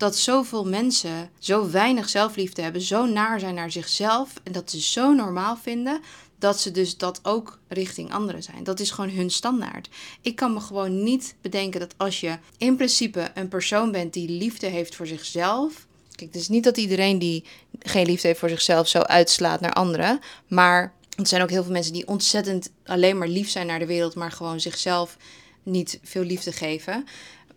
Dat 0.03 0.17
zoveel 0.17 0.65
mensen 0.65 1.31
zo 1.39 1.71
weinig 1.71 2.09
zelfliefde 2.09 2.63
hebben, 2.63 2.81
zo 2.81 3.07
naar 3.07 3.41
zijn 3.41 3.55
naar 3.55 3.71
zichzelf. 3.71 4.33
En 4.43 4.53
dat 4.53 4.71
ze 4.71 4.81
zo 4.81 5.13
normaal 5.13 5.57
vinden 5.57 6.01
dat 6.39 6.61
ze 6.61 6.71
dus 6.71 6.97
dat 6.97 7.21
ook 7.23 7.59
richting 7.69 8.13
anderen 8.13 8.43
zijn. 8.43 8.65
Dat 8.65 8.81
is 8.81 8.91
gewoon 8.91 9.11
hun 9.11 9.31
standaard. 9.31 9.89
Ik 10.21 10.37
kan 10.37 10.53
me 10.53 10.61
gewoon 10.61 11.03
niet 11.03 11.35
bedenken 11.41 11.81
dat 11.81 11.95
als 11.97 12.21
je 12.21 12.39
in 12.59 12.77
principe 12.77 13.31
een 13.35 13.49
persoon 13.49 13.93
bent 13.93 14.13
die 14.13 14.29
liefde 14.29 14.67
heeft 14.67 14.95
voor 14.95 15.07
zichzelf. 15.07 15.87
Kijk, 16.15 16.33
het 16.33 16.41
is 16.41 16.49
niet 16.49 16.65
dat 16.65 16.77
iedereen 16.77 17.19
die 17.19 17.45
geen 17.79 18.07
liefde 18.07 18.27
heeft 18.27 18.41
voor 18.41 18.49
zichzelf 18.49 18.89
zo 18.89 18.99
uitslaat 18.99 19.61
naar 19.61 19.73
anderen. 19.73 20.21
Maar 20.49 20.95
er 21.17 21.27
zijn 21.27 21.43
ook 21.43 21.51
heel 21.51 21.63
veel 21.63 21.73
mensen 21.73 21.93
die 21.93 22.09
ontzettend 22.09 22.71
alleen 22.85 23.19
maar 23.19 23.29
lief 23.29 23.51
zijn 23.51 23.67
naar 23.67 23.79
de 23.79 23.87
wereld, 23.87 24.15
maar 24.15 24.33
gewoon 24.33 24.61
zichzelf 24.61 25.17
niet 25.63 25.99
veel 26.03 26.25
liefde 26.25 26.53
geven. 26.53 27.05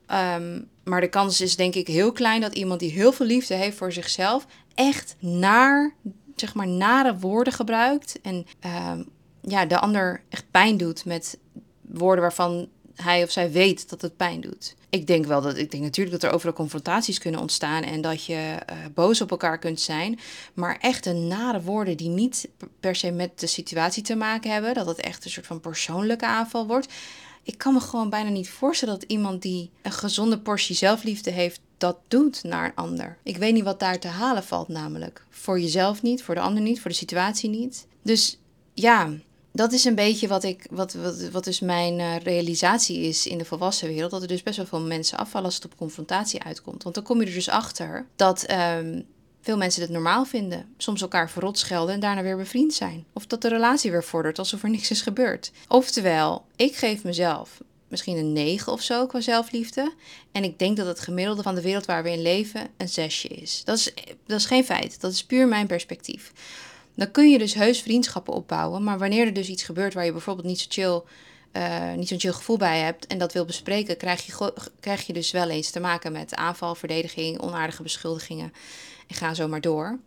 Ehm, 0.06 0.60
maar 0.86 1.02
de 1.02 1.10
kans 1.10 1.42
is 1.42 1.56
denk 1.56 1.76
ik 1.76 1.88
heel 1.88 2.12
klein 2.12 2.42
dat 2.42 2.56
iemand 2.56 2.80
die 2.80 2.92
heel 2.92 3.12
veel 3.12 3.26
liefde 3.26 3.54
heeft 3.54 3.78
voor 3.78 3.92
zichzelf 3.92 4.46
echt 4.76 5.16
naar, 5.20 5.94
zeg 6.36 6.54
maar, 6.54 6.68
nare 6.68 7.18
woorden 7.18 7.54
gebruikt. 7.54 8.20
En 8.22 8.46
ehm, 8.60 9.04
ja, 9.42 9.66
de 9.66 9.80
ander 9.80 10.22
echt 10.30 10.46
pijn 10.52 10.78
doet 10.78 11.06
met 11.06 11.38
woorden 11.82 12.22
waarvan 12.22 12.68
hij 12.96 13.24
of 13.24 13.32
zij 13.32 13.52
weet 13.52 13.90
dat 13.90 14.02
het 14.02 14.18
pijn 14.18 14.42
doet. 14.42 14.76
Ik 14.90 15.08
denk 15.08 15.26
wel 15.26 15.42
dat 15.42 15.58
ik 15.58 15.72
denk 15.72 15.84
natuurlijk 15.84 16.22
dat 16.22 16.30
er 16.30 16.36
overal 16.36 16.56
confrontaties 16.56 17.20
kunnen 17.20 17.40
ontstaan 17.40 17.84
en 17.84 18.02
dat 18.02 18.26
je 18.26 18.34
uh, 18.70 18.76
boos 18.94 19.22
op 19.22 19.32
elkaar 19.32 19.60
kunt 19.60 19.82
zijn. 19.82 20.20
Maar 20.54 20.78
echte 20.82 21.14
nare 21.14 21.62
woorden 21.62 21.98
die 21.98 22.10
niet 22.10 22.50
per 22.80 22.96
se 22.96 23.12
met 23.12 23.40
de 23.40 23.48
situatie 23.48 24.04
te 24.04 24.16
maken 24.16 24.52
hebben, 24.52 24.74
dat 24.74 24.88
het 24.88 25.00
echt 25.00 25.26
een 25.26 25.32
soort 25.32 25.48
van 25.48 25.60
persoonlijke 25.60 26.26
aanval 26.26 26.68
wordt. 26.68 26.94
Ik 27.46 27.58
kan 27.58 27.74
me 27.74 27.80
gewoon 27.80 28.10
bijna 28.10 28.30
niet 28.30 28.50
voorstellen 28.50 29.00
dat 29.00 29.10
iemand 29.10 29.42
die 29.42 29.70
een 29.82 29.92
gezonde 29.92 30.40
portie 30.40 30.76
zelfliefde 30.76 31.32
heeft, 31.32 31.60
dat 31.78 31.98
doet 32.08 32.44
naar 32.44 32.66
een 32.66 32.76
ander. 32.76 33.18
Ik 33.24 33.38
weet 33.38 33.54
niet 33.54 33.64
wat 33.64 33.80
daar 33.80 34.00
te 34.00 34.08
halen 34.08 34.44
valt, 34.44 34.68
namelijk. 34.68 35.26
Voor 35.30 35.60
jezelf 35.60 36.02
niet, 36.02 36.24
voor 36.24 36.36
de 36.36 36.42
ander 36.42 36.64
niet, 36.64 36.82
voor 36.82 36.92
de 36.92 36.98
situatie 36.98 37.50
niet. 37.50 37.88
Dus 38.02 38.40
ja, 38.74 39.10
dat 39.52 39.72
is 39.72 39.86
een 39.86 39.96
beetje 39.96 40.28
wat, 40.28 40.44
ik, 40.44 40.68
wat, 40.70 40.94
wat, 40.94 41.30
wat 41.30 41.44
dus 41.44 41.60
mijn 41.60 42.00
uh, 42.00 42.18
realisatie 42.18 43.00
is 43.00 43.28
in 43.28 43.38
de 43.38 43.46
volwassen 43.46 43.88
wereld. 43.88 44.12
Dat 44.12 44.22
er 44.22 44.28
dus 44.28 44.44
best 44.44 44.58
wel 44.58 44.66
veel 44.66 44.82
mensen 44.82 45.18
afvallen 45.18 45.46
als 45.46 45.56
het 45.56 45.66
op 45.66 45.78
confrontatie 45.78 46.44
uitkomt. 46.44 46.84
Want 46.84 46.96
dan 46.96 47.04
kom 47.04 47.22
je 47.22 47.28
er 47.28 47.34
dus 47.34 47.50
achter 47.50 48.06
dat 48.16 48.52
um, 48.52 49.06
veel 49.46 49.58
mensen 49.58 49.82
het 49.82 49.92
normaal 49.92 50.26
vinden. 50.26 50.74
Soms 50.78 51.02
elkaar 51.02 51.30
verrot 51.30 51.60
schelden 51.60 51.94
en 51.94 52.00
daarna 52.00 52.22
weer 52.22 52.38
bevriend 52.38 52.74
zijn. 52.74 53.06
Of 53.14 53.26
dat 53.26 53.42
de 53.42 53.48
relatie 53.48 53.92
weer 53.92 54.04
vordert 54.04 54.40
alsof 54.40 54.64
er 54.64 54.70
niks 54.70 54.92
is 54.92 55.02
gebeurd. 55.02 55.52
Oftewel, 55.68 56.46
ik 56.56 56.76
geef 56.76 57.04
mezelf 57.04 57.62
misschien 57.88 58.18
een 58.18 58.34
9 58.34 58.72
of 58.72 58.82
zo 58.82 59.06
qua 59.06 59.22
zelfliefde. 59.22 59.94
En 60.32 60.44
ik 60.44 60.60
denk 60.60 60.78
dat 60.78 60.88
het 60.88 61.00
gemiddelde 61.00 61.44
van 61.44 61.56
de 61.56 61.62
wereld 61.62 61.86
waar 61.86 62.04
we 62.04 62.12
in 62.12 62.22
leven 62.22 62.68
een 62.78 62.90
zesje 62.90 63.28
is. 63.28 63.62
Dat 63.64 63.78
is, 63.78 63.94
dat 64.26 64.40
is 64.40 64.46
geen 64.46 64.66
feit, 64.66 65.02
dat 65.02 65.12
is 65.12 65.26
puur 65.26 65.48
mijn 65.48 65.68
perspectief. 65.68 66.32
Dan 66.96 67.12
kun 67.12 67.30
je 67.30 67.38
dus 67.38 67.54
heus 67.54 67.82
vriendschappen 67.82 68.34
opbouwen. 68.34 68.84
Maar 68.84 68.98
wanneer 68.98 69.26
er 69.26 69.34
dus 69.34 69.48
iets 69.48 69.64
gebeurt 69.64 69.94
waar 69.94 70.06
je 70.06 70.12
bijvoorbeeld 70.12 70.48
niet 70.48 70.60
zo 70.60 70.68
chill, 70.70 71.02
uh, 71.62 71.94
niet 71.94 72.08
zo'n 72.08 72.20
chill 72.20 72.32
gevoel 72.32 72.58
bij 72.58 72.80
hebt 72.80 73.08
en 73.08 73.18
dat 73.18 73.34
wil 73.34 73.46
bespreken, 73.46 73.98
krijg 73.98 74.26
je, 74.26 74.54
krijg 74.80 75.08
je 75.08 75.14
dus 75.14 75.32
wel 75.32 75.50
eens 75.50 75.70
te 75.70 75.80
maken 75.80 76.12
met 76.12 76.36
aanval, 76.36 76.76
verdediging, 76.76 77.42
onaardige 77.42 77.84
beschuldigingen. 77.84 78.54
En 79.08 79.16
ga 79.16 79.34
zo 79.34 79.48
maar 79.48 79.62
door. 79.62 80.00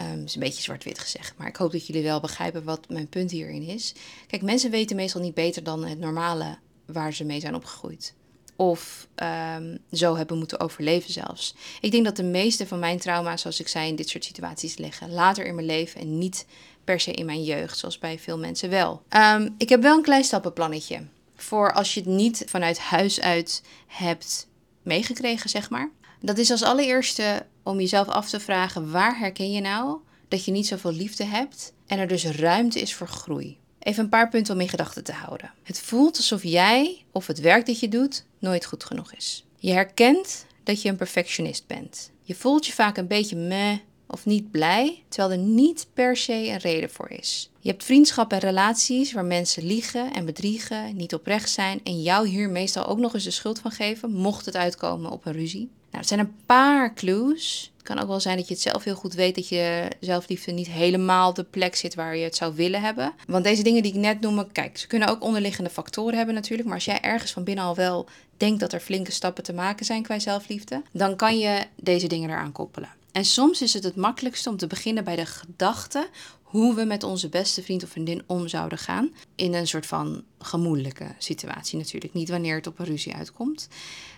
Um, 0.00 0.24
is 0.24 0.34
een 0.34 0.40
beetje 0.40 0.62
zwart-wit 0.62 0.98
gezegd, 0.98 1.34
maar 1.36 1.46
ik 1.46 1.56
hoop 1.56 1.72
dat 1.72 1.86
jullie 1.86 2.02
wel 2.02 2.20
begrijpen 2.20 2.64
wat 2.64 2.88
mijn 2.88 3.08
punt 3.08 3.30
hierin 3.30 3.62
is. 3.62 3.94
Kijk, 4.26 4.42
mensen 4.42 4.70
weten 4.70 4.96
meestal 4.96 5.20
niet 5.20 5.34
beter 5.34 5.62
dan 5.62 5.84
het 5.84 5.98
normale 5.98 6.58
waar 6.86 7.12
ze 7.12 7.24
mee 7.24 7.40
zijn 7.40 7.54
opgegroeid 7.54 8.14
of 8.56 9.08
um, 9.56 9.78
zo 9.92 10.16
hebben 10.16 10.38
moeten 10.38 10.60
overleven 10.60 11.12
zelfs. 11.12 11.54
Ik 11.80 11.90
denk 11.90 12.04
dat 12.04 12.16
de 12.16 12.22
meeste 12.22 12.66
van 12.66 12.78
mijn 12.78 12.98
trauma's, 12.98 13.40
zoals 13.40 13.60
ik 13.60 13.68
zei, 13.68 13.88
in 13.88 13.96
dit 13.96 14.08
soort 14.08 14.24
situaties 14.24 14.76
liggen. 14.76 15.12
Later 15.12 15.46
in 15.46 15.54
mijn 15.54 15.66
leven 15.66 16.00
en 16.00 16.18
niet 16.18 16.46
per 16.84 17.00
se 17.00 17.12
in 17.12 17.26
mijn 17.26 17.44
jeugd, 17.44 17.78
zoals 17.78 17.98
bij 17.98 18.18
veel 18.18 18.38
mensen 18.38 18.70
wel. 18.70 19.02
Um, 19.10 19.54
ik 19.58 19.68
heb 19.68 19.82
wel 19.82 19.96
een 19.96 20.02
klein 20.02 20.24
stappenplannetje. 20.24 21.06
Voor 21.36 21.72
als 21.72 21.94
je 21.94 22.00
het 22.00 22.08
niet 22.08 22.44
vanuit 22.46 22.78
huis 22.78 23.20
uit 23.20 23.62
hebt 23.86 24.48
meegekregen, 24.82 25.50
zeg 25.50 25.70
maar. 25.70 25.90
Dat 26.20 26.38
is 26.38 26.50
als 26.50 26.62
allereerste 26.62 27.46
om 27.66 27.80
jezelf 27.80 28.08
af 28.08 28.28
te 28.28 28.40
vragen: 28.40 28.90
waar 28.90 29.18
herken 29.18 29.52
je 29.52 29.60
nou 29.60 29.98
dat 30.28 30.44
je 30.44 30.50
niet 30.50 30.66
zoveel 30.66 30.92
liefde 30.92 31.24
hebt 31.24 31.72
en 31.86 31.98
er 31.98 32.08
dus 32.08 32.24
ruimte 32.24 32.80
is 32.80 32.94
voor 32.94 33.08
groei? 33.08 33.58
Even 33.78 34.04
een 34.04 34.10
paar 34.10 34.28
punten 34.28 34.54
om 34.54 34.60
in 34.60 34.68
gedachten 34.68 35.04
te 35.04 35.12
houden. 35.12 35.52
Het 35.62 35.80
voelt 35.80 36.16
alsof 36.16 36.42
jij 36.42 37.04
of 37.12 37.26
het 37.26 37.40
werk 37.40 37.66
dat 37.66 37.80
je 37.80 37.88
doet 37.88 38.24
nooit 38.38 38.66
goed 38.66 38.84
genoeg 38.84 39.12
is. 39.12 39.44
Je 39.58 39.72
herkent 39.72 40.46
dat 40.62 40.82
je 40.82 40.88
een 40.88 40.96
perfectionist 40.96 41.66
bent. 41.66 42.10
Je 42.22 42.34
voelt 42.34 42.66
je 42.66 42.72
vaak 42.72 42.96
een 42.96 43.06
beetje 43.06 43.36
meh 43.36 43.78
of 44.06 44.26
niet 44.26 44.50
blij, 44.50 45.02
terwijl 45.08 45.40
er 45.40 45.46
niet 45.46 45.86
per 45.94 46.16
se 46.16 46.32
een 46.32 46.58
reden 46.58 46.90
voor 46.90 47.10
is. 47.10 47.50
Je 47.60 47.70
hebt 47.70 47.84
vriendschappen 47.84 48.40
en 48.40 48.48
relaties 48.48 49.12
waar 49.12 49.24
mensen 49.24 49.66
liegen 49.66 50.12
en 50.12 50.24
bedriegen, 50.24 50.96
niet 50.96 51.14
oprecht 51.14 51.50
zijn 51.50 51.80
en 51.84 52.02
jou 52.02 52.28
hier 52.28 52.50
meestal 52.50 52.86
ook 52.86 52.98
nog 52.98 53.14
eens 53.14 53.24
de 53.24 53.30
schuld 53.30 53.58
van 53.58 53.70
geven, 53.70 54.12
mocht 54.12 54.46
het 54.46 54.56
uitkomen 54.56 55.10
op 55.10 55.26
een 55.26 55.32
ruzie. 55.32 55.70
Het 55.98 56.08
zijn 56.08 56.20
een 56.20 56.36
paar 56.46 56.94
clues. 56.94 57.72
Het 57.76 57.86
kan 57.86 57.98
ook 57.98 58.08
wel 58.08 58.20
zijn 58.20 58.36
dat 58.36 58.48
je 58.48 58.54
het 58.54 58.62
zelf 58.62 58.84
heel 58.84 58.94
goed 58.94 59.14
weet 59.14 59.34
dat 59.34 59.48
je 59.48 59.88
zelfliefde 60.00 60.52
niet 60.52 60.66
helemaal 60.66 61.34
de 61.34 61.44
plek 61.44 61.76
zit 61.76 61.94
waar 61.94 62.16
je 62.16 62.24
het 62.24 62.36
zou 62.36 62.54
willen 62.54 62.80
hebben. 62.80 63.12
Want 63.26 63.44
deze 63.44 63.62
dingen 63.62 63.82
die 63.82 63.92
ik 63.92 63.98
net 63.98 64.20
noem, 64.20 64.52
kijk, 64.52 64.78
ze 64.78 64.86
kunnen 64.86 65.08
ook 65.08 65.22
onderliggende 65.22 65.70
factoren 65.70 66.16
hebben 66.16 66.34
natuurlijk. 66.34 66.68
Maar 66.68 66.76
als 66.76 66.84
jij 66.84 67.00
ergens 67.00 67.32
van 67.32 67.44
binnen 67.44 67.64
al 67.64 67.74
wel 67.74 68.08
denkt 68.36 68.60
dat 68.60 68.72
er 68.72 68.80
flinke 68.80 69.12
stappen 69.12 69.44
te 69.44 69.52
maken 69.52 69.86
zijn 69.86 70.02
qua 70.02 70.18
zelfliefde, 70.18 70.82
dan 70.92 71.16
kan 71.16 71.38
je 71.38 71.66
deze 71.76 72.06
dingen 72.06 72.30
eraan 72.30 72.52
koppelen. 72.52 72.88
En 73.12 73.24
soms 73.24 73.62
is 73.62 73.74
het 73.74 73.84
het 73.84 73.96
makkelijkste 73.96 74.48
om 74.48 74.56
te 74.56 74.66
beginnen 74.66 75.04
bij 75.04 75.16
de 75.16 75.26
gedachte 75.26 76.08
hoe 76.56 76.74
we 76.74 76.84
met 76.84 77.02
onze 77.02 77.28
beste 77.28 77.62
vriend 77.62 77.82
of 77.82 77.90
vriendin 77.90 78.22
om 78.26 78.48
zouden 78.48 78.78
gaan. 78.78 79.10
In 79.34 79.54
een 79.54 79.66
soort 79.66 79.86
van 79.86 80.24
gemoedelijke 80.38 81.14
situatie 81.18 81.78
natuurlijk. 81.78 82.14
Niet 82.14 82.28
wanneer 82.28 82.54
het 82.56 82.66
op 82.66 82.78
een 82.78 82.86
ruzie 82.86 83.14
uitkomt. 83.14 83.68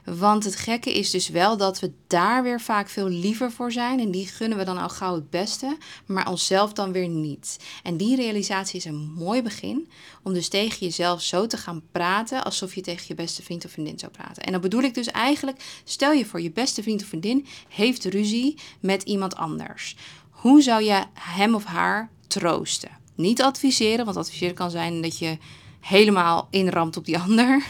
Want 0.05 0.45
het 0.45 0.57
gekke 0.57 0.95
is 0.95 1.11
dus 1.11 1.29
wel 1.29 1.57
dat 1.57 1.81
we 1.81 1.93
daar 2.07 2.43
weer 2.43 2.61
vaak 2.61 2.89
veel 2.89 3.09
liever 3.09 3.53
voor 3.53 3.73
zijn. 3.73 4.01
En 4.01 4.11
die 4.11 4.27
gunnen 4.27 4.59
we 4.59 4.65
dan 4.65 4.79
al 4.79 4.89
gauw 4.89 5.15
het 5.15 5.31
beste, 5.31 5.77
maar 6.07 6.29
onszelf 6.29 6.73
dan 6.73 6.93
weer 6.93 7.09
niet. 7.09 7.59
En 7.83 7.97
die 7.97 8.17
realisatie 8.17 8.79
is 8.79 8.85
een 8.85 9.13
mooi 9.17 9.43
begin 9.43 9.89
om 10.23 10.33
dus 10.33 10.49
tegen 10.49 10.79
jezelf 10.79 11.23
zo 11.23 11.47
te 11.47 11.57
gaan 11.57 11.83
praten 11.93 12.45
alsof 12.45 12.75
je 12.75 12.81
tegen 12.81 13.05
je 13.09 13.15
beste 13.15 13.43
vriend 13.43 13.65
of 13.65 13.71
vriendin 13.71 13.99
zou 13.99 14.13
praten. 14.13 14.43
En 14.43 14.53
dan 14.53 14.61
bedoel 14.61 14.83
ik 14.83 14.95
dus 14.95 15.07
eigenlijk, 15.07 15.81
stel 15.85 16.13
je 16.13 16.27
voor 16.27 16.41
je 16.41 16.51
beste 16.51 16.83
vriend 16.83 17.03
of 17.03 17.09
vriendin 17.09 17.47
heeft 17.69 18.05
ruzie 18.05 18.59
met 18.81 19.03
iemand 19.03 19.37
anders. 19.37 19.97
Hoe 20.31 20.63
zou 20.63 20.83
je 20.83 21.05
hem 21.15 21.55
of 21.55 21.65
haar 21.65 22.11
troosten? 22.29 22.91
Niet 23.15 23.43
adviseren, 23.43 24.05
want 24.05 24.17
adviseren 24.17 24.55
kan 24.55 24.71
zijn 24.71 25.03
dat 25.03 25.19
je 25.19 25.39
helemaal 25.81 26.49
inramt 26.51 26.97
op 26.97 27.05
die 27.05 27.19
ander. 27.19 27.67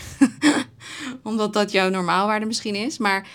Omdat 1.22 1.52
dat 1.52 1.72
jouw 1.72 1.88
normaalwaarde 1.88 2.46
misschien 2.46 2.74
is. 2.74 2.98
Maar 2.98 3.28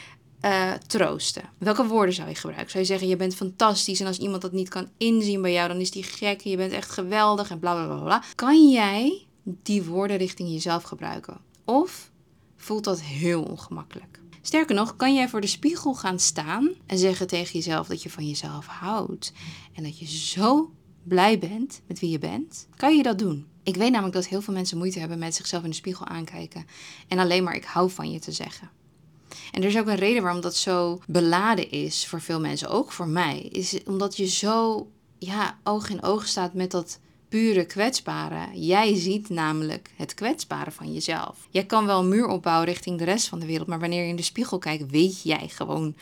uh, 0.45 0.71
troosten. 0.87 1.43
Welke 1.57 1.85
woorden 1.85 2.15
zou 2.15 2.29
je 2.29 2.35
gebruiken? 2.35 2.69
Zou 2.69 2.83
je 2.83 2.89
zeggen, 2.89 3.07
je 3.07 3.15
bent 3.15 3.35
fantastisch 3.35 3.99
en 3.99 4.07
als 4.07 4.17
iemand 4.17 4.41
dat 4.41 4.51
niet 4.51 4.69
kan 4.69 4.89
inzien 4.97 5.41
bij 5.41 5.53
jou, 5.53 5.67
dan 5.67 5.77
is 5.77 5.91
die 5.91 6.03
gek. 6.03 6.41
Je 6.41 6.57
bent 6.57 6.71
echt 6.71 6.91
geweldig 6.91 7.49
en 7.49 7.59
bla 7.59 7.73
bla 7.73 7.85
bla 7.85 8.03
bla. 8.03 8.23
Kan 8.35 8.69
jij 8.69 9.25
die 9.43 9.83
woorden 9.83 10.17
richting 10.17 10.49
jezelf 10.49 10.83
gebruiken? 10.83 11.37
Of 11.65 12.11
voelt 12.57 12.83
dat 12.83 13.01
heel 13.01 13.43
ongemakkelijk? 13.43 14.19
Sterker 14.41 14.75
nog, 14.75 14.95
kan 14.95 15.13
jij 15.13 15.29
voor 15.29 15.41
de 15.41 15.47
spiegel 15.47 15.93
gaan 15.93 16.19
staan 16.19 16.73
en 16.85 16.97
zeggen 16.97 17.27
tegen 17.27 17.53
jezelf 17.53 17.87
dat 17.87 18.03
je 18.03 18.09
van 18.09 18.27
jezelf 18.27 18.65
houdt 18.65 19.33
en 19.73 19.83
dat 19.83 19.99
je 19.99 20.05
zo 20.05 20.71
blij 21.03 21.39
bent 21.39 21.81
met 21.87 21.99
wie 21.99 22.09
je 22.09 22.19
bent? 22.19 22.67
Kan 22.75 22.97
je 22.97 23.03
dat 23.03 23.19
doen? 23.19 23.47
Ik 23.63 23.75
weet 23.75 23.91
namelijk 23.91 24.15
dat 24.15 24.27
heel 24.27 24.41
veel 24.41 24.53
mensen 24.53 24.77
moeite 24.77 24.99
hebben 24.99 25.19
met 25.19 25.35
zichzelf 25.35 25.63
in 25.63 25.69
de 25.69 25.75
spiegel 25.75 26.05
aankijken 26.05 26.65
en 27.07 27.19
alleen 27.19 27.43
maar 27.43 27.55
ik 27.55 27.65
hou 27.65 27.89
van 27.89 28.11
je 28.11 28.19
te 28.19 28.31
zeggen. 28.31 28.69
En 29.51 29.61
er 29.61 29.67
is 29.67 29.77
ook 29.77 29.87
een 29.87 29.95
reden 29.95 30.23
waarom 30.23 30.41
dat 30.41 30.55
zo 30.55 31.01
beladen 31.07 31.71
is 31.71 32.07
voor 32.07 32.21
veel 32.21 32.39
mensen, 32.39 32.69
ook 32.69 32.91
voor 32.91 33.07
mij, 33.07 33.39
is 33.39 33.83
omdat 33.83 34.17
je 34.17 34.27
zo 34.27 34.87
ja, 35.19 35.59
oog 35.63 35.89
in 35.89 36.03
oog 36.03 36.27
staat 36.27 36.53
met 36.53 36.71
dat 36.71 36.99
pure 37.29 37.65
kwetsbare. 37.65 38.59
Jij 38.59 38.95
ziet 38.95 39.29
namelijk 39.29 39.91
het 39.95 40.13
kwetsbare 40.13 40.71
van 40.71 40.93
jezelf. 40.93 41.47
Jij 41.49 41.65
kan 41.65 41.85
wel 41.85 41.99
een 41.99 42.07
muur 42.07 42.27
opbouwen 42.27 42.67
richting 42.67 42.97
de 42.97 43.03
rest 43.03 43.27
van 43.27 43.39
de 43.39 43.45
wereld, 43.45 43.67
maar 43.67 43.79
wanneer 43.79 44.03
je 44.03 44.09
in 44.09 44.15
de 44.15 44.21
spiegel 44.21 44.57
kijkt, 44.57 44.91
weet 44.91 45.21
jij 45.21 45.47
gewoon 45.47 45.95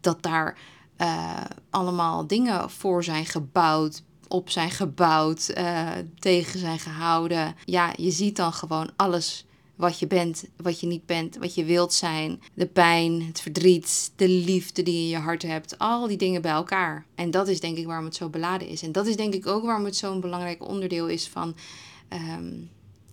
dat 0.00 0.22
daar 0.22 0.58
uh, 0.98 1.44
allemaal 1.70 2.26
dingen 2.26 2.70
voor 2.70 3.04
zijn 3.04 3.26
gebouwd, 3.26 4.02
op 4.28 4.50
zijn 4.50 4.70
gebouwd, 4.70 5.52
uh, 5.58 5.90
tegen 6.18 6.58
zijn 6.58 6.78
gehouden. 6.78 7.54
Ja, 7.64 7.92
je 7.96 8.10
ziet 8.10 8.36
dan 8.36 8.52
gewoon 8.52 8.90
alles 8.96 9.46
wat 9.78 9.98
je 9.98 10.06
bent, 10.06 10.44
wat 10.56 10.80
je 10.80 10.86
niet 10.86 11.06
bent, 11.06 11.36
wat 11.36 11.54
je 11.54 11.64
wilt 11.64 11.92
zijn. 11.92 12.40
De 12.54 12.66
pijn, 12.66 13.22
het 13.22 13.40
verdriet, 13.40 14.12
de 14.16 14.28
liefde 14.28 14.82
die 14.82 14.94
je 14.94 15.00
in 15.00 15.08
je 15.08 15.16
hart 15.16 15.42
hebt. 15.42 15.78
Al 15.78 16.06
die 16.06 16.16
dingen 16.16 16.42
bij 16.42 16.52
elkaar. 16.52 17.04
En 17.14 17.30
dat 17.30 17.48
is 17.48 17.60
denk 17.60 17.76
ik 17.76 17.86
waarom 17.86 18.04
het 18.04 18.16
zo 18.16 18.28
beladen 18.28 18.68
is. 18.68 18.82
En 18.82 18.92
dat 18.92 19.06
is 19.06 19.16
denk 19.16 19.34
ik 19.34 19.46
ook 19.46 19.64
waarom 19.64 19.84
het 19.84 19.96
zo'n 19.96 20.20
belangrijk 20.20 20.68
onderdeel 20.68 21.06
is 21.06 21.28
van 21.28 21.56
um, 22.08 22.70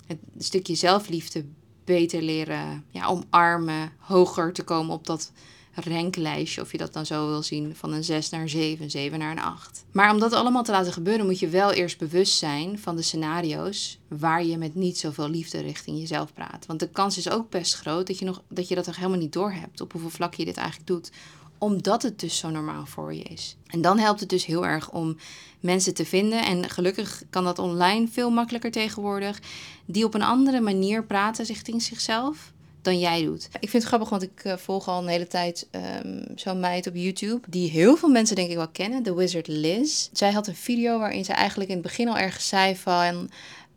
het 0.07 0.17
stukje 0.37 0.75
zelfliefde 0.75 1.45
beter 1.83 2.21
leren 2.21 2.85
ja, 2.89 3.05
omarmen, 3.05 3.91
hoger 3.97 4.53
te 4.53 4.63
komen 4.63 4.93
op 4.93 5.05
dat 5.05 5.31
ranklijstje, 5.75 6.61
of 6.61 6.71
je 6.71 6.77
dat 6.77 6.93
dan 6.93 7.05
zo 7.05 7.27
wil 7.27 7.43
zien, 7.43 7.75
van 7.75 7.93
een 7.93 8.03
6 8.03 8.29
naar 8.29 8.41
een 8.41 8.49
7, 8.49 8.83
een 8.83 8.91
7 8.91 9.19
naar 9.19 9.31
een 9.31 9.39
8. 9.39 9.85
Maar 9.91 10.13
om 10.13 10.19
dat 10.19 10.33
allemaal 10.33 10.63
te 10.63 10.71
laten 10.71 10.93
gebeuren, 10.93 11.25
moet 11.25 11.39
je 11.39 11.47
wel 11.47 11.71
eerst 11.71 11.97
bewust 11.97 12.37
zijn 12.37 12.79
van 12.79 12.95
de 12.95 13.01
scenario's 13.01 13.99
waar 14.07 14.45
je 14.45 14.57
met 14.57 14.75
niet 14.75 14.97
zoveel 14.97 15.29
liefde 15.29 15.61
richting 15.61 15.99
jezelf 15.99 16.33
praat. 16.33 16.65
Want 16.65 16.79
de 16.79 16.89
kans 16.89 17.17
is 17.17 17.29
ook 17.29 17.49
best 17.49 17.75
groot 17.75 18.07
dat 18.07 18.19
je, 18.19 18.25
nog, 18.25 18.41
dat, 18.47 18.67
je 18.67 18.75
dat 18.75 18.85
nog 18.85 18.95
helemaal 18.95 19.19
niet 19.19 19.33
doorhebt, 19.33 19.81
op 19.81 19.91
hoeveel 19.91 20.09
vlak 20.09 20.33
je 20.33 20.45
dit 20.45 20.57
eigenlijk 20.57 20.87
doet 20.87 21.11
omdat 21.57 22.01
het 22.01 22.19
dus 22.19 22.37
zo 22.37 22.49
normaal 22.49 22.85
voor 22.85 23.13
je 23.13 23.23
is. 23.23 23.55
En 23.67 23.81
dan 23.81 23.99
helpt 23.99 24.19
het 24.19 24.29
dus 24.29 24.45
heel 24.45 24.65
erg 24.65 24.91
om 24.91 25.17
mensen 25.59 25.93
te 25.93 26.05
vinden. 26.05 26.45
En 26.45 26.69
gelukkig 26.69 27.23
kan 27.29 27.43
dat 27.43 27.59
online 27.59 28.07
veel 28.07 28.29
makkelijker 28.29 28.71
tegenwoordig. 28.71 29.39
Die 29.85 30.05
op 30.05 30.13
een 30.13 30.21
andere 30.21 30.61
manier 30.61 31.05
praten 31.05 31.45
richting 31.45 31.81
zichzelf 31.81 32.53
dan 32.85 32.99
jij 32.99 33.23
doet. 33.23 33.47
Ik 33.59 33.69
vind 33.69 33.73
het 33.73 33.83
grappig, 33.83 34.09
want 34.09 34.21
ik 34.21 34.43
uh, 34.43 34.53
volg 34.57 34.87
al 34.87 35.01
een 35.01 35.07
hele 35.07 35.27
tijd 35.27 35.67
um, 36.03 36.25
zo'n 36.35 36.59
meid 36.59 36.87
op 36.87 36.95
YouTube. 36.95 37.39
Die 37.49 37.69
heel 37.69 37.95
veel 37.95 38.09
mensen 38.09 38.35
denk 38.35 38.49
ik 38.49 38.55
wel 38.55 38.67
kennen. 38.67 39.03
The 39.03 39.15
Wizard 39.15 39.47
Liz. 39.47 40.09
Zij 40.13 40.31
had 40.31 40.47
een 40.47 40.55
video 40.55 40.99
waarin 40.99 41.25
ze 41.25 41.33
eigenlijk 41.33 41.69
in 41.69 41.75
het 41.75 41.85
begin 41.85 42.07
al 42.07 42.17
ergens 42.17 42.47
zei 42.47 42.75
van... 42.75 43.29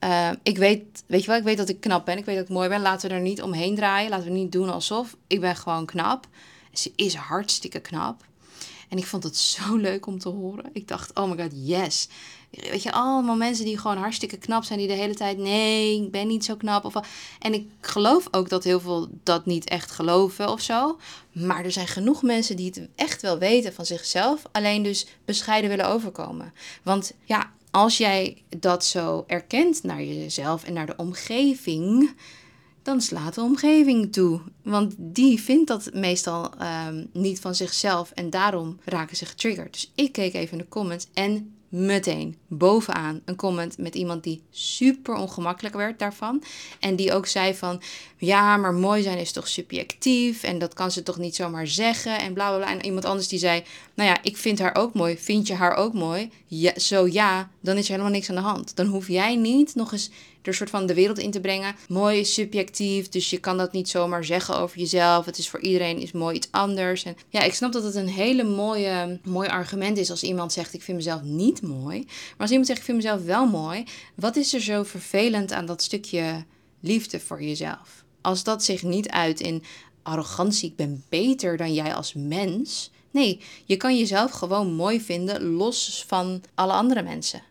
Uh, 0.04 0.30
ik 0.42 0.58
weet, 0.58 0.84
weet 1.06 1.20
je 1.20 1.26
wel, 1.26 1.36
ik 1.36 1.44
weet 1.44 1.56
dat 1.56 1.68
ik 1.68 1.80
knap 1.80 2.04
ben. 2.04 2.18
Ik 2.18 2.24
weet 2.24 2.36
dat 2.36 2.44
ik 2.44 2.50
mooi 2.50 2.68
ben. 2.68 2.80
Laten 2.80 3.08
we 3.08 3.14
er 3.14 3.20
niet 3.20 3.42
omheen 3.42 3.74
draaien. 3.74 4.10
Laten 4.10 4.26
we 4.26 4.32
niet 4.32 4.52
doen 4.52 4.72
alsof. 4.72 5.16
Ik 5.26 5.40
ben 5.40 5.56
gewoon 5.56 5.86
knap. 5.86 6.26
Ze 6.72 6.92
is 6.96 7.14
hartstikke 7.14 7.80
knap. 7.80 8.24
En 8.88 8.98
ik 8.98 9.06
vond 9.06 9.22
het 9.22 9.36
zo 9.36 9.76
leuk 9.88 10.06
om 10.06 10.18
te 10.18 10.28
horen. 10.28 10.64
Ik 10.72 10.88
dacht, 10.88 11.18
oh 11.18 11.30
my 11.30 11.42
god, 11.42 11.52
yes. 11.54 12.08
Weet 12.50 12.82
je, 12.82 12.92
allemaal 12.92 13.36
mensen 13.36 13.64
die 13.64 13.78
gewoon 13.78 13.96
hartstikke 13.96 14.36
knap 14.36 14.64
zijn, 14.64 14.78
die 14.78 14.88
de 14.88 14.94
hele 14.94 15.14
tijd, 15.14 15.38
nee, 15.38 16.02
ik 16.02 16.10
ben 16.10 16.26
niet 16.26 16.44
zo 16.44 16.56
knap. 16.56 16.84
Of, 16.84 16.94
en 17.38 17.54
ik 17.54 17.68
geloof 17.80 18.28
ook 18.30 18.48
dat 18.48 18.64
heel 18.64 18.80
veel 18.80 19.08
dat 19.22 19.46
niet 19.46 19.68
echt 19.68 19.90
geloven 19.90 20.48
of 20.48 20.60
zo. 20.60 20.98
Maar 21.32 21.64
er 21.64 21.72
zijn 21.72 21.88
genoeg 21.88 22.22
mensen 22.22 22.56
die 22.56 22.66
het 22.66 22.88
echt 22.94 23.22
wel 23.22 23.38
weten 23.38 23.72
van 23.72 23.86
zichzelf, 23.86 24.42
alleen 24.52 24.82
dus 24.82 25.06
bescheiden 25.24 25.70
willen 25.70 25.88
overkomen. 25.88 26.52
Want 26.82 27.12
ja, 27.24 27.52
als 27.70 27.98
jij 27.98 28.42
dat 28.58 28.84
zo 28.84 29.24
erkent 29.26 29.82
naar 29.82 30.02
jezelf 30.02 30.64
en 30.64 30.72
naar 30.72 30.86
de 30.86 30.96
omgeving, 30.96 32.14
dan 32.82 33.00
slaat 33.00 33.34
de 33.34 33.40
omgeving 33.40 34.12
toe. 34.12 34.40
Want 34.62 34.94
die 34.98 35.40
vindt 35.40 35.68
dat 35.68 35.90
meestal 35.92 36.50
um, 36.88 37.08
niet 37.12 37.40
van 37.40 37.54
zichzelf 37.54 38.10
en 38.10 38.30
daarom 38.30 38.78
raken 38.84 39.16
ze 39.16 39.26
getriggerd. 39.26 39.72
Dus 39.72 39.92
ik 39.94 40.12
keek 40.12 40.34
even 40.34 40.52
in 40.52 40.58
de 40.58 40.68
comments 40.68 41.06
en 41.14 41.52
meteen 41.68 42.36
bovenaan 42.46 43.20
een 43.24 43.36
comment 43.36 43.78
met 43.78 43.94
iemand 43.94 44.22
die 44.22 44.42
super 44.50 45.14
ongemakkelijk 45.14 45.74
werd 45.74 45.98
daarvan. 45.98 46.42
En 46.80 46.96
die 46.96 47.12
ook 47.12 47.26
zei 47.26 47.54
van, 47.54 47.82
ja, 48.16 48.56
maar 48.56 48.74
mooi 48.74 49.02
zijn 49.02 49.18
is 49.18 49.32
toch 49.32 49.48
subjectief 49.48 50.42
en 50.42 50.58
dat 50.58 50.74
kan 50.74 50.90
ze 50.90 51.02
toch 51.02 51.18
niet 51.18 51.36
zomaar 51.36 51.66
zeggen 51.66 52.18
en 52.18 52.32
bla 52.32 52.48
bla 52.48 52.56
bla. 52.56 52.70
En 52.70 52.84
iemand 52.84 53.04
anders 53.04 53.28
die 53.28 53.38
zei, 53.38 53.62
nou 53.94 54.08
ja, 54.08 54.18
ik 54.22 54.36
vind 54.36 54.58
haar 54.58 54.74
ook 54.74 54.94
mooi. 54.94 55.18
Vind 55.18 55.46
je 55.46 55.54
haar 55.54 55.74
ook 55.74 55.92
mooi? 55.92 56.30
Ja, 56.46 56.78
zo 56.78 57.06
ja, 57.06 57.50
dan 57.60 57.76
is 57.76 57.84
er 57.84 57.90
helemaal 57.90 58.12
niks 58.12 58.28
aan 58.28 58.36
de 58.36 58.42
hand. 58.42 58.76
Dan 58.76 58.86
hoef 58.86 59.08
jij 59.08 59.36
niet 59.36 59.74
nog 59.74 59.92
eens 59.92 60.10
er 60.48 60.54
soort 60.54 60.70
van 60.70 60.86
de 60.86 60.94
wereld 60.94 61.18
in 61.18 61.30
te 61.30 61.40
brengen. 61.40 61.74
Mooi 61.88 62.18
is 62.18 62.34
subjectief, 62.34 63.08
dus 63.08 63.30
je 63.30 63.38
kan 63.38 63.56
dat 63.56 63.72
niet 63.72 63.88
zomaar 63.88 64.24
zeggen 64.24 64.58
over 64.58 64.78
jezelf. 64.78 65.24
Het 65.24 65.38
is 65.38 65.48
voor 65.48 65.60
iedereen 65.60 65.98
is 65.98 66.12
mooi 66.12 66.36
iets 66.36 66.48
anders. 66.50 67.04
En 67.04 67.16
ja, 67.28 67.40
ik 67.40 67.54
snap 67.54 67.72
dat 67.72 67.82
het 67.82 67.94
een 67.94 68.08
hele 68.08 68.44
mooie, 68.44 69.20
mooi 69.24 69.48
argument 69.48 69.98
is 69.98 70.10
als 70.10 70.22
iemand 70.22 70.52
zegt 70.52 70.74
ik 70.74 70.82
vind 70.82 70.96
mezelf 70.96 71.22
niet 71.22 71.62
mooi. 71.62 72.04
Maar 72.04 72.36
als 72.38 72.50
iemand 72.50 72.66
zegt 72.66 72.78
ik 72.78 72.84
vind 72.84 72.96
mezelf 72.96 73.24
wel 73.24 73.46
mooi, 73.46 73.84
wat 74.14 74.36
is 74.36 74.54
er 74.54 74.60
zo 74.60 74.82
vervelend 74.82 75.52
aan 75.52 75.66
dat 75.66 75.82
stukje 75.82 76.44
liefde 76.80 77.20
voor 77.20 77.42
jezelf? 77.42 78.04
Als 78.20 78.44
dat 78.44 78.64
zich 78.64 78.82
niet 78.82 79.08
uit 79.08 79.40
in 79.40 79.62
arrogantie, 80.02 80.70
ik 80.70 80.76
ben 80.76 81.04
beter 81.08 81.56
dan 81.56 81.74
jij 81.74 81.94
als 81.94 82.14
mens. 82.14 82.90
Nee, 83.10 83.40
je 83.64 83.76
kan 83.76 83.98
jezelf 83.98 84.30
gewoon 84.30 84.74
mooi 84.74 85.00
vinden 85.00 85.42
los 85.42 86.04
van 86.06 86.42
alle 86.54 86.72
andere 86.72 87.02
mensen. 87.02 87.42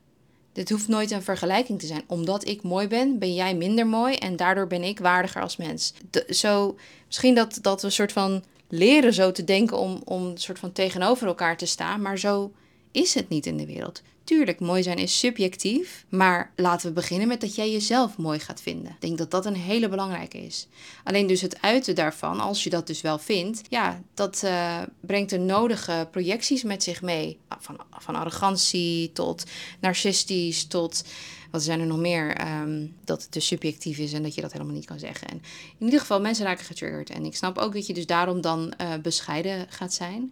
Dit 0.58 0.70
hoeft 0.70 0.88
nooit 0.88 1.12
een 1.12 1.24
vergelijking 1.24 1.80
te 1.80 1.86
zijn. 1.86 2.04
Omdat 2.08 2.48
ik 2.48 2.64
mooi 2.64 2.88
ben, 2.88 3.20
ben 3.20 3.34
jij 3.34 3.56
minder 3.56 3.88
mooi 3.88 4.16
en 4.16 4.36
daardoor 4.36 4.68
ben 4.68 4.84
ik 4.84 5.00
waardiger 5.00 5.42
als 5.42 5.58
mens. 5.58 5.94
zo, 6.30 6.76
misschien 7.06 7.36
dat, 7.36 7.60
dat 7.62 7.82
we 7.82 7.88
een 7.88 7.94
soort 7.94 8.12
van 8.12 8.44
leren 8.70 9.14
zo 9.14 9.32
te 9.32 9.44
denken 9.44 9.78
om, 9.78 10.02
om 10.06 10.26
een 10.26 10.38
soort 10.38 10.60
van 10.60 10.72
tegenover 10.72 11.28
elkaar 11.28 11.58
te 11.58 11.66
staan, 11.66 12.02
maar 12.02 12.20
zo 12.20 12.52
is 12.92 13.14
het 13.14 13.30
niet 13.30 13.46
in 13.46 13.58
de 13.58 13.66
wereld. 13.66 14.02
Tuurlijk, 14.28 14.60
mooi 14.60 14.84
zijn 14.84 14.98
is 14.98 15.20
subjectief, 15.20 16.06
maar 16.10 16.52
laten 16.56 16.88
we 16.88 16.94
beginnen 16.94 17.28
met 17.28 17.42
dat 17.42 17.56
jij 17.56 17.72
jezelf 17.72 18.18
mooi 18.18 18.40
gaat 18.40 18.62
vinden. 18.62 18.92
Ik 18.92 19.02
denk 19.02 19.18
dat 19.18 19.32
dat 19.32 19.46
een 19.46 19.56
hele 19.56 19.90
belangrijke 19.90 20.38
is. 20.38 20.68
Alleen 21.04 21.28
dus 21.28 21.42
het 21.42 21.62
uiten 21.62 21.96
daarvan, 21.96 22.40
als 22.40 22.64
je 22.64 22.70
dat 22.70 22.88
dus 22.88 23.02
wel 23.02 23.18
vindt, 23.18 23.62
ja, 23.70 24.02
dat 24.14 24.42
uh, 24.46 24.82
brengt 25.00 25.30
de 25.30 25.38
nodige 25.38 26.08
projecties 26.12 26.64
met 26.64 26.84
zich 26.84 27.02
mee. 27.02 27.40
Van, 27.60 27.80
van 27.92 28.16
arrogantie 28.16 29.12
tot 29.12 29.44
narcistisch 29.80 30.66
tot 30.66 31.04
wat 31.52 31.64
zijn 31.64 31.80
er 31.80 31.86
nog 31.86 32.00
meer? 32.00 32.48
Um, 32.62 32.96
dat 33.04 33.22
het 33.22 33.34
dus 33.34 33.48
subjectief 33.48 33.98
is 33.98 34.14
en 34.14 34.24
dat 34.24 34.36
je 34.36 34.42
dat 34.42 34.52
helemaal 34.52 34.74
niet 34.74 34.86
kan 34.86 35.00
zeggen. 35.00 35.28
En 35.28 35.42
in 35.78 35.86
ieder 35.86 36.00
geval, 36.00 36.22
mensen 36.22 36.46
raken 36.46 36.66
getriggerd. 36.66 37.10
En 37.10 37.26
ik 37.26 37.36
snap 37.36 37.58
ook 37.58 37.74
dat 37.74 37.88
je 37.88 37.94
dus 37.94 38.06
daarom 38.06 38.42
dan 38.42 38.74
uh, 38.82 38.94
bescheiden 39.02 39.66
gaat 39.70 39.94
zijn. 39.94 40.32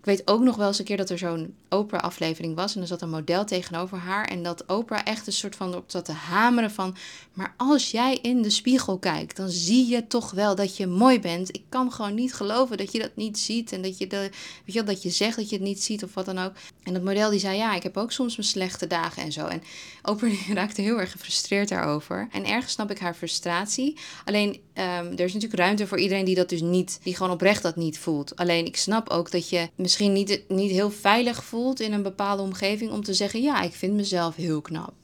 Ik 0.00 0.06
weet 0.06 0.28
ook 0.28 0.40
nog 0.40 0.56
wel 0.56 0.66
eens 0.66 0.78
een 0.78 0.84
keer 0.84 0.96
dat 0.96 1.10
er 1.10 1.18
zo'n 1.18 1.54
Oprah-aflevering 1.68 2.54
was. 2.54 2.74
En 2.74 2.80
er 2.80 2.86
zat 2.86 3.02
een 3.02 3.10
model 3.10 3.44
tegenover 3.44 3.98
haar. 3.98 4.24
En 4.24 4.42
dat 4.42 4.66
Oprah 4.66 5.00
echt 5.04 5.26
een 5.26 5.32
soort 5.32 5.56
van 5.56 5.74
op 5.74 5.84
zat 5.86 6.04
te 6.04 6.12
hameren 6.12 6.70
van... 6.70 6.96
Maar 7.32 7.54
als 7.56 7.90
jij 7.90 8.18
in 8.22 8.42
de 8.42 8.50
spiegel 8.50 8.98
kijkt, 8.98 9.36
dan 9.36 9.48
zie 9.48 9.88
je 9.88 10.06
toch 10.06 10.30
wel 10.30 10.54
dat 10.54 10.76
je 10.76 10.86
mooi 10.86 11.20
bent. 11.20 11.56
Ik 11.56 11.62
kan 11.68 11.92
gewoon 11.92 12.14
niet 12.14 12.34
geloven 12.34 12.76
dat 12.76 12.92
je 12.92 12.98
dat 12.98 13.16
niet 13.16 13.38
ziet. 13.38 13.72
En 13.72 13.82
dat 13.82 13.98
je, 13.98 14.06
de, 14.06 14.30
weet 14.64 14.74
je, 14.74 14.82
dat 14.82 15.02
je 15.02 15.10
zegt 15.10 15.36
dat 15.36 15.48
je 15.50 15.56
het 15.56 15.64
niet 15.64 15.82
ziet 15.82 16.04
of 16.04 16.14
wat 16.14 16.24
dan 16.24 16.38
ook. 16.38 16.52
En 16.82 16.92
dat 16.92 17.02
model 17.02 17.30
die 17.30 17.40
zei, 17.40 17.56
ja, 17.56 17.74
ik 17.74 17.82
heb 17.82 17.96
ook 17.96 18.12
soms 18.12 18.36
mijn 18.36 18.48
slechte 18.48 18.86
dagen 18.86 19.22
en 19.22 19.32
zo. 19.32 19.46
En 19.46 19.62
Oprah 20.02 20.48
raakte 20.52 20.82
heel 20.82 21.00
erg 21.00 21.10
gefrustreerd 21.10 21.68
daarover. 21.68 22.28
En 22.32 22.46
ergens 22.46 22.72
snap 22.72 22.90
ik 22.90 22.98
haar 22.98 23.14
frustratie. 23.14 23.98
Alleen, 24.24 24.48
um, 24.48 25.12
er 25.12 25.20
is 25.20 25.32
natuurlijk 25.32 25.62
ruimte 25.62 25.86
voor 25.86 25.98
iedereen 25.98 26.24
die 26.24 26.34
dat 26.34 26.48
dus 26.48 26.60
niet... 26.60 26.98
Die 27.02 27.16
gewoon 27.16 27.32
oprecht 27.32 27.62
dat 27.62 27.76
niet 27.76 27.98
voelt. 27.98 28.36
Alleen, 28.36 28.66
ik 28.66 28.76
snap 28.76 29.08
ook 29.08 29.30
dat 29.30 29.48
je 29.48 29.68
misschien 29.90 30.12
niet, 30.12 30.44
niet 30.48 30.70
heel 30.70 30.90
veilig 30.90 31.44
voelt 31.44 31.80
in 31.80 31.92
een 31.92 32.02
bepaalde 32.02 32.42
omgeving 32.42 32.90
om 32.90 33.02
te 33.02 33.14
zeggen: 33.14 33.42
Ja, 33.42 33.62
ik 33.62 33.72
vind 33.74 33.94
mezelf 33.94 34.36
heel 34.36 34.60
knap. 34.60 34.94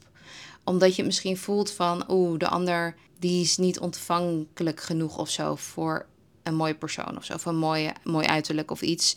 Omdat 0.63 0.95
je 0.95 1.03
misschien 1.03 1.37
voelt 1.37 1.71
van: 1.71 2.03
Oeh, 2.09 2.39
de 2.39 2.47
ander 2.47 2.95
die 3.19 3.41
is 3.41 3.57
niet 3.57 3.79
ontvankelijk 3.79 4.81
genoeg 4.81 5.17
of 5.17 5.29
zo 5.29 5.55
voor 5.55 6.05
een 6.43 6.55
mooie 6.55 6.75
persoon 6.75 7.17
of 7.17 7.25
zo, 7.25 7.33
of 7.33 7.45
een 7.45 7.57
mooie, 7.57 7.93
mooi 8.03 8.27
uiterlijk 8.27 8.71
of 8.71 8.81
iets. 8.81 9.15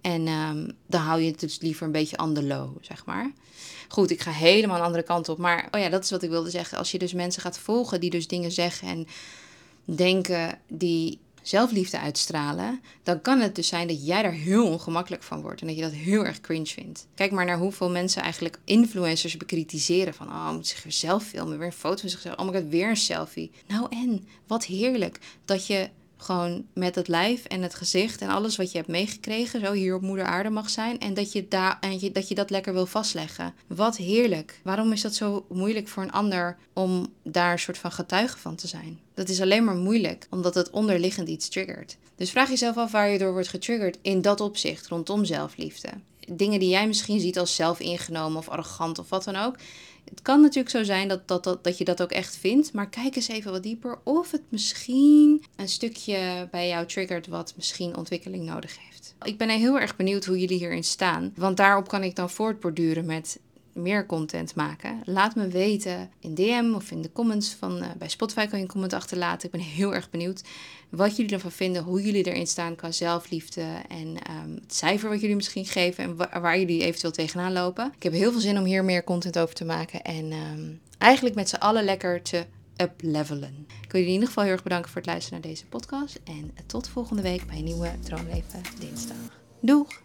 En 0.00 0.28
um, 0.28 0.72
dan 0.86 1.00
hou 1.00 1.20
je 1.20 1.30
het 1.30 1.40
dus 1.40 1.60
liever 1.60 1.86
een 1.86 1.92
beetje 1.92 2.32
de 2.32 2.42
low, 2.42 2.76
zeg 2.80 3.04
maar. 3.04 3.32
Goed, 3.88 4.10
ik 4.10 4.20
ga 4.20 4.30
helemaal 4.30 4.76
een 4.76 4.84
andere 4.84 5.02
kant 5.02 5.28
op. 5.28 5.38
Maar 5.38 5.68
oh 5.70 5.80
ja, 5.80 5.88
dat 5.88 6.04
is 6.04 6.10
wat 6.10 6.22
ik 6.22 6.30
wilde 6.30 6.50
zeggen. 6.50 6.78
Als 6.78 6.90
je 6.90 6.98
dus 6.98 7.12
mensen 7.12 7.42
gaat 7.42 7.58
volgen 7.58 8.00
die 8.00 8.10
dus 8.10 8.28
dingen 8.28 8.52
zeggen 8.52 8.88
en 8.88 9.06
denken 9.84 10.58
die 10.68 11.18
zelfliefde 11.42 11.98
uitstralen, 11.98 12.80
dan 13.02 13.20
kan 13.20 13.40
het 13.40 13.54
dus 13.54 13.68
zijn 13.68 13.88
dat 13.88 14.06
jij 14.06 14.22
daar 14.22 14.32
heel 14.32 14.66
ongemakkelijk 14.66 15.22
van 15.22 15.40
wordt 15.40 15.60
en 15.60 15.66
dat 15.66 15.76
je 15.76 15.82
dat 15.82 15.92
heel 15.92 16.24
erg 16.24 16.40
cringe 16.40 16.66
vindt. 16.66 17.06
Kijk 17.14 17.30
maar 17.30 17.44
naar 17.44 17.58
hoeveel 17.58 17.90
mensen 17.90 18.22
eigenlijk 18.22 18.58
influencers 18.64 19.36
bekritiseren 19.36 20.14
van, 20.14 20.26
oh, 20.26 20.52
moet 20.52 20.66
zich 20.66 20.82
weer 20.82 20.92
zelf 20.92 21.24
filmen, 21.24 21.58
weer 21.58 21.66
een 21.66 21.72
foto 21.72 22.00
van 22.00 22.08
zichzelf, 22.08 22.36
oh 22.36 22.46
my 22.46 22.52
god, 22.52 22.68
weer 22.68 22.88
een 22.88 22.96
selfie. 22.96 23.50
Nou 23.66 23.86
en, 23.90 24.26
wat 24.46 24.64
heerlijk 24.64 25.18
dat 25.44 25.66
je 25.66 25.88
gewoon 26.22 26.64
met 26.72 26.94
het 26.94 27.08
lijf 27.08 27.44
en 27.44 27.62
het 27.62 27.74
gezicht 27.74 28.20
en 28.20 28.28
alles 28.28 28.56
wat 28.56 28.70
je 28.72 28.76
hebt 28.76 28.90
meegekregen, 28.90 29.60
zo 29.60 29.72
hier 29.72 29.94
op 29.94 30.02
moeder 30.02 30.24
aarde 30.24 30.50
mag 30.50 30.70
zijn. 30.70 31.00
En 31.00 31.14
dat 31.14 31.32
je, 31.32 31.48
daar 31.48 31.78
en 31.80 32.00
je, 32.00 32.12
dat 32.12 32.28
je 32.28 32.34
dat 32.34 32.50
lekker 32.50 32.72
wil 32.72 32.86
vastleggen. 32.86 33.54
Wat 33.66 33.96
heerlijk. 33.96 34.60
Waarom 34.62 34.92
is 34.92 35.00
dat 35.00 35.14
zo 35.14 35.44
moeilijk 35.48 35.88
voor 35.88 36.02
een 36.02 36.12
ander 36.12 36.56
om 36.72 37.12
daar 37.22 37.52
een 37.52 37.58
soort 37.58 37.78
van 37.78 37.92
getuige 37.92 38.38
van 38.38 38.54
te 38.54 38.66
zijn? 38.66 39.00
Dat 39.14 39.28
is 39.28 39.40
alleen 39.40 39.64
maar 39.64 39.74
moeilijk, 39.74 40.26
omdat 40.30 40.54
het 40.54 40.70
onderliggend 40.70 41.28
iets 41.28 41.48
triggert. 41.48 41.96
Dus 42.16 42.30
vraag 42.30 42.48
jezelf 42.48 42.76
af 42.76 42.92
waar 42.92 43.08
je 43.08 43.18
door 43.18 43.32
wordt 43.32 43.48
getriggerd 43.48 43.98
in 44.02 44.22
dat 44.22 44.40
opzicht 44.40 44.86
rondom 44.86 45.24
zelfliefde. 45.24 45.88
Dingen 46.28 46.60
die 46.60 46.68
jij 46.68 46.86
misschien 46.86 47.20
ziet 47.20 47.38
als 47.38 47.54
zelfingenomen 47.54 48.38
of 48.38 48.48
arrogant 48.48 48.98
of 48.98 49.08
wat 49.08 49.24
dan 49.24 49.36
ook 49.36 49.56
het 50.04 50.22
kan 50.22 50.40
natuurlijk 50.40 50.70
zo 50.70 50.82
zijn 50.82 51.08
dat, 51.08 51.28
dat, 51.28 51.44
dat, 51.44 51.64
dat 51.64 51.78
je 51.78 51.84
dat 51.84 52.02
ook 52.02 52.10
echt 52.10 52.36
vindt, 52.36 52.72
maar 52.72 52.88
kijk 52.88 53.16
eens 53.16 53.28
even 53.28 53.52
wat 53.52 53.62
dieper 53.62 53.98
of 54.02 54.30
het 54.30 54.42
misschien 54.48 55.44
een 55.56 55.68
stukje 55.68 56.48
bij 56.50 56.68
jou 56.68 56.86
triggert 56.86 57.26
wat 57.26 57.52
misschien 57.56 57.96
ontwikkeling 57.96 58.44
nodig 58.44 58.78
heeft. 58.78 59.14
Ik 59.22 59.38
ben 59.38 59.48
heel 59.48 59.80
erg 59.80 59.96
benieuwd 59.96 60.24
hoe 60.24 60.38
jullie 60.38 60.58
hierin 60.58 60.84
staan, 60.84 61.32
want 61.36 61.56
daarop 61.56 61.88
kan 61.88 62.02
ik 62.02 62.16
dan 62.16 62.30
voortborduren 62.30 63.06
met 63.06 63.40
meer 63.72 64.06
content 64.06 64.54
maken. 64.54 65.00
Laat 65.04 65.34
me 65.34 65.48
weten 65.48 66.10
in 66.20 66.34
DM 66.34 66.72
of 66.74 66.90
in 66.90 67.02
de 67.02 67.12
comments 67.12 67.54
van 67.54 67.78
uh, 67.78 67.86
bij 67.98 68.08
Spotify 68.08 68.46
kan 68.46 68.58
je 68.58 68.64
een 68.64 68.70
comment 68.70 68.92
achterlaten. 68.92 69.44
Ik 69.44 69.50
ben 69.50 69.60
heel 69.60 69.94
erg 69.94 70.10
benieuwd 70.10 70.42
wat 70.88 71.16
jullie 71.16 71.32
ervan 71.32 71.52
vinden, 71.52 71.82
hoe 71.82 72.02
jullie 72.02 72.24
erin 72.24 72.46
staan 72.46 72.76
qua 72.76 72.90
zelfliefde 72.90 73.66
en 73.88 74.06
um, 74.06 74.54
het 74.62 74.74
cijfer 74.74 75.08
wat 75.08 75.20
jullie 75.20 75.36
misschien 75.36 75.66
geven 75.66 76.04
en 76.04 76.16
wa 76.16 76.40
waar 76.40 76.58
jullie 76.58 76.82
eventueel 76.82 77.12
tegenaan 77.12 77.52
lopen. 77.52 77.92
Ik 77.96 78.02
heb 78.02 78.12
heel 78.12 78.32
veel 78.32 78.40
zin 78.40 78.58
om 78.58 78.64
hier 78.64 78.84
meer 78.84 79.04
content 79.04 79.38
over 79.38 79.54
te 79.54 79.64
maken 79.64 80.02
en 80.02 80.32
um, 80.32 80.80
eigenlijk 80.98 81.34
met 81.34 81.48
z'n 81.48 81.56
allen 81.56 81.84
lekker 81.84 82.22
te 82.22 82.46
uplevelen. 82.76 83.66
Ik 83.68 83.92
wil 83.92 84.00
jullie 84.00 84.06
in 84.06 84.12
ieder 84.12 84.28
geval 84.28 84.44
heel 84.44 84.52
erg 84.52 84.62
bedanken 84.62 84.90
voor 84.90 85.00
het 85.00 85.10
luisteren 85.10 85.40
naar 85.40 85.50
deze 85.50 85.66
podcast 85.66 86.20
en 86.24 86.50
tot 86.66 86.88
volgende 86.88 87.22
week 87.22 87.46
bij 87.46 87.56
een 87.56 87.64
nieuwe 87.64 87.90
Droomleven 88.02 88.62
dinsdag. 88.78 89.16
Doeg! 89.60 90.01